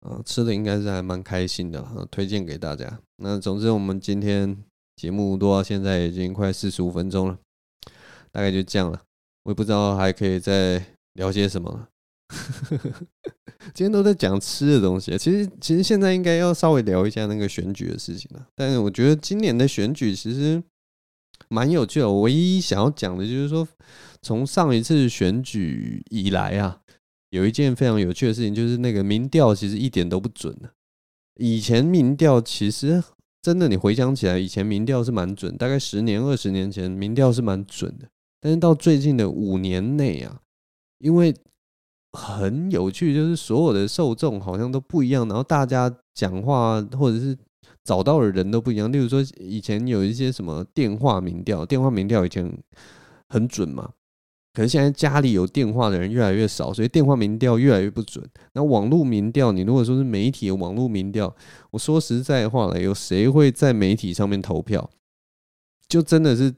[0.00, 2.98] 啊，吃的应该是还蛮开心的，推荐给大家。
[3.16, 4.56] 那总之，我们今天
[4.96, 7.38] 节目多到现在已经快四十五分钟了，
[8.32, 9.02] 大概就这样了。
[9.42, 10.82] 我也不知道还可以再
[11.14, 11.88] 聊些什么了。
[13.74, 18.46] 今天都在讲吃的东西，其实其实现在应该要稍微聊一下那个选举的事情了。
[18.54, 20.62] 但是我觉得今年的选举其实
[21.48, 22.08] 蛮有趣的。
[22.08, 23.66] 我唯一想要讲的就是说，
[24.22, 26.80] 从上一次选举以来啊，
[27.30, 30.70] 有一件非常有趣的事情，就是那个民调其实一点都不准的。
[31.38, 33.02] 以前民调其实
[33.42, 38.08] 真的，你回想起来，以前民调是蛮准，大概十年、二十年前民调是蛮准的。
[38.40, 40.40] 但是到最近的五年内啊，
[40.98, 41.34] 因为
[42.12, 47.36] 很有趣，就是所有的受众好像都不一样，然后大家讲话或者是
[47.84, 48.90] 找到的人都不一样。
[48.90, 52.50] 例如说，以前有一些什么电话民调，电话民调以前
[53.28, 53.92] 很准嘛，
[54.56, 58.26] 可是现在家里有电话的人越来越少，所以电话民调越来越不准。
[58.54, 61.36] 那网络民调，你如果说是媒体的网络民调，
[61.72, 64.88] 我说实在话了，有谁会在媒体上面投票？
[65.86, 66.54] 就真的是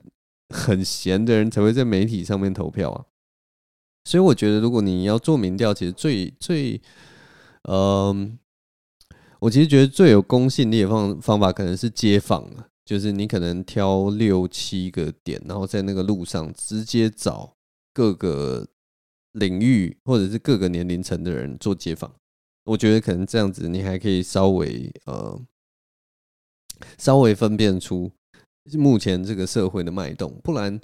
[0.54, 3.04] 很闲的人才会在媒体上面投票啊。
[4.04, 6.80] 所以我觉得，如果你要做民调，其实最最，
[7.62, 8.38] 嗯、
[9.40, 17.56] 我其实觉得最有公信力的方方法，可能是街访啊，就是你可能挑六七个点，然后在那个路上直接找
[17.98, 18.64] 各个
[19.32, 22.14] 领域或者是各个年龄层的人做街访。
[22.62, 25.36] 我觉得可能这样子，你还可以稍微呃，
[26.96, 28.08] 稍微分辨出
[28.74, 30.80] 目前这个社会的脉动，不然。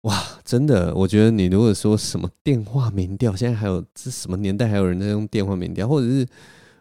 [0.00, 6.26] 哇，真的，我觉得你如果说什么电话民调，现在还有这什么年代还有人在用电话民调，或者是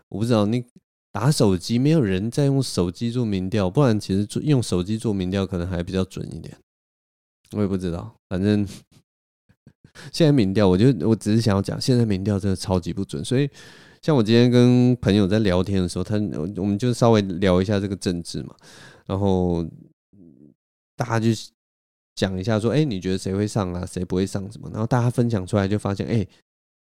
[0.09, 0.65] 我不知道你
[1.11, 6.57] 打手机，没有人在用手机做民调，不然其实做用手机做民调可能还比较准一点。
[7.51, 8.67] 我也不知道，反正
[10.11, 13.23] 现在民调，我就我只是想要讲，现在民调真的超级不准。
[13.23, 13.49] 所以
[14.01, 16.15] 像我今天跟朋友在聊天的时候，他
[16.57, 18.55] 我们就稍微聊一下这个政治嘛，
[19.05, 19.65] 然后
[20.95, 21.29] 大家就。
[22.13, 23.85] 讲一下，说，哎，你觉得谁会上啊？
[23.85, 24.43] 谁不会上？
[24.51, 24.69] 什么？
[24.71, 26.27] 然后大家分享出来，就发现，哎，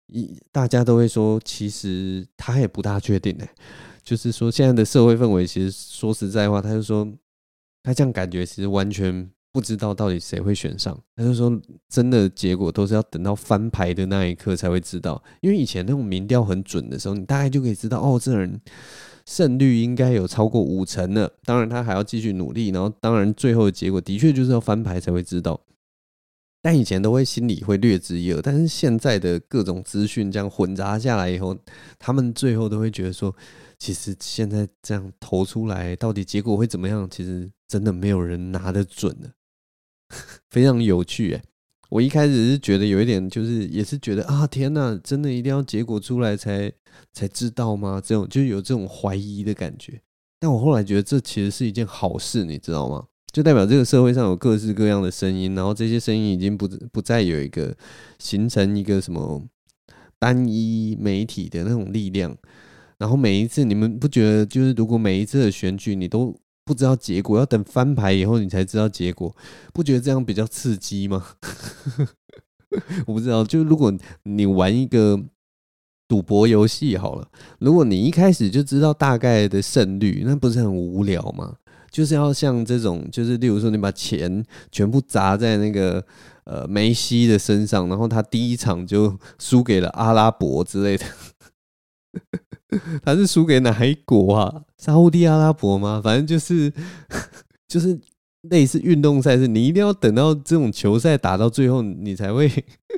[0.07, 3.49] 一大家都会说，其实他也不大确定，哎，
[4.03, 7.07] 就是说现在的社会氛围，其实说实在话，他就说，
[7.81, 11.01] 他这样感觉其实完全不知道到底谁会选上。
[11.15, 11.49] 他就说，
[11.87, 18.59] 真的结果都是要等到翻牌的那一刻才会知道，因为以前那种民调很准的时候，你大概就可以知道，哦，这人。
[19.25, 25.59] 胜率应该有超过五成了，当然他还要继续努力，然后当然最后的结果的确就是要翻牌才会知道。
[26.61, 31.57] 但以前都会心里会略知一二，但是现在的各种资讯这样混杂下来以后，
[31.97, 33.35] 他们最后都会觉得说，
[33.79, 37.07] 其实现在这样投出来，到底结果会怎么样？
[37.09, 39.31] 其实真的没有人拿得准的，
[40.49, 41.43] 非常有趣哎。
[41.89, 46.69] 我一开始是觉得有一点，就是也是觉得啊，天哪，真的一定要结果出来才
[47.13, 48.01] 才知道吗？
[48.03, 50.01] 这种就有这种怀疑的感觉。
[50.39, 53.05] 但我后来觉得这其实是一件好事，你知道吗？
[53.31, 57.73] 就代表这个社会上有各式各样的声音，然后这些声音已经不不再有一个
[58.17, 59.45] 形成一个什么
[60.17, 62.35] 单一媒体的那种力量。
[62.97, 66.35] 然后每一次你们不觉得，就是如果每一次的选举你都。
[66.65, 69.33] 不知道结果，要等翻牌以后你才知道结果，
[69.71, 71.23] 不觉得这样比较刺激吗？
[73.05, 73.93] 我不知道，就如果
[74.23, 75.17] 你玩一个
[76.07, 77.27] 赌博游戏好了，
[77.59, 81.55] 如果你一开始就知道大概的胜率，那不是很无聊吗？
[81.91, 86.03] 就是要像这种，就是例如说你把钱全部砸在那个
[86.43, 91.05] 呃梅西的身上，然后他第一场就输给了阿拉伯之类的。
[93.03, 94.63] 他是输给哪一国啊？
[94.77, 96.01] 沙乌地阿拉伯吗？
[96.03, 96.71] 反正就是
[97.67, 97.99] 就是
[98.49, 102.49] 类似运动赛事，你一定要等到这种球赛打到最后，你才会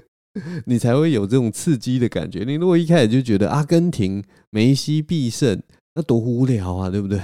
[0.66, 2.44] 你才会有这种刺激的感觉。
[2.44, 5.62] 你如果一开始就觉得阿根廷梅西必胜，
[5.96, 7.20] 那多无聊啊，对不对？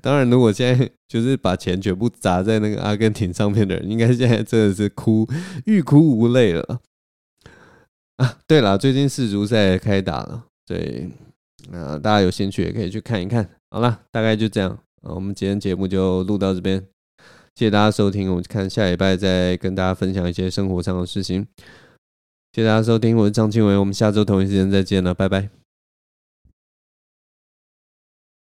[0.00, 5.28] 当然，如果现在就是把钱全部砸在那个阿根廷上面的人，应该现在真的是哭
[5.64, 6.80] 欲哭无泪了
[8.18, 8.38] 啊！
[8.46, 10.46] 对了，最近世足赛开打了。
[10.66, 11.10] 对，
[11.70, 13.48] 那大家有兴趣也可以去看一看。
[13.70, 14.78] 好了，大概就这样。
[15.02, 16.80] 我们今天节目就录到这边，
[17.54, 18.30] 谢谢大家收听。
[18.30, 21.46] 我们看下礼拜再跟大家分享一些生活上的事情。
[22.52, 25.63] 谢谢大家收听，我是张庆伟，我们下周同一时间再见了，拜拜。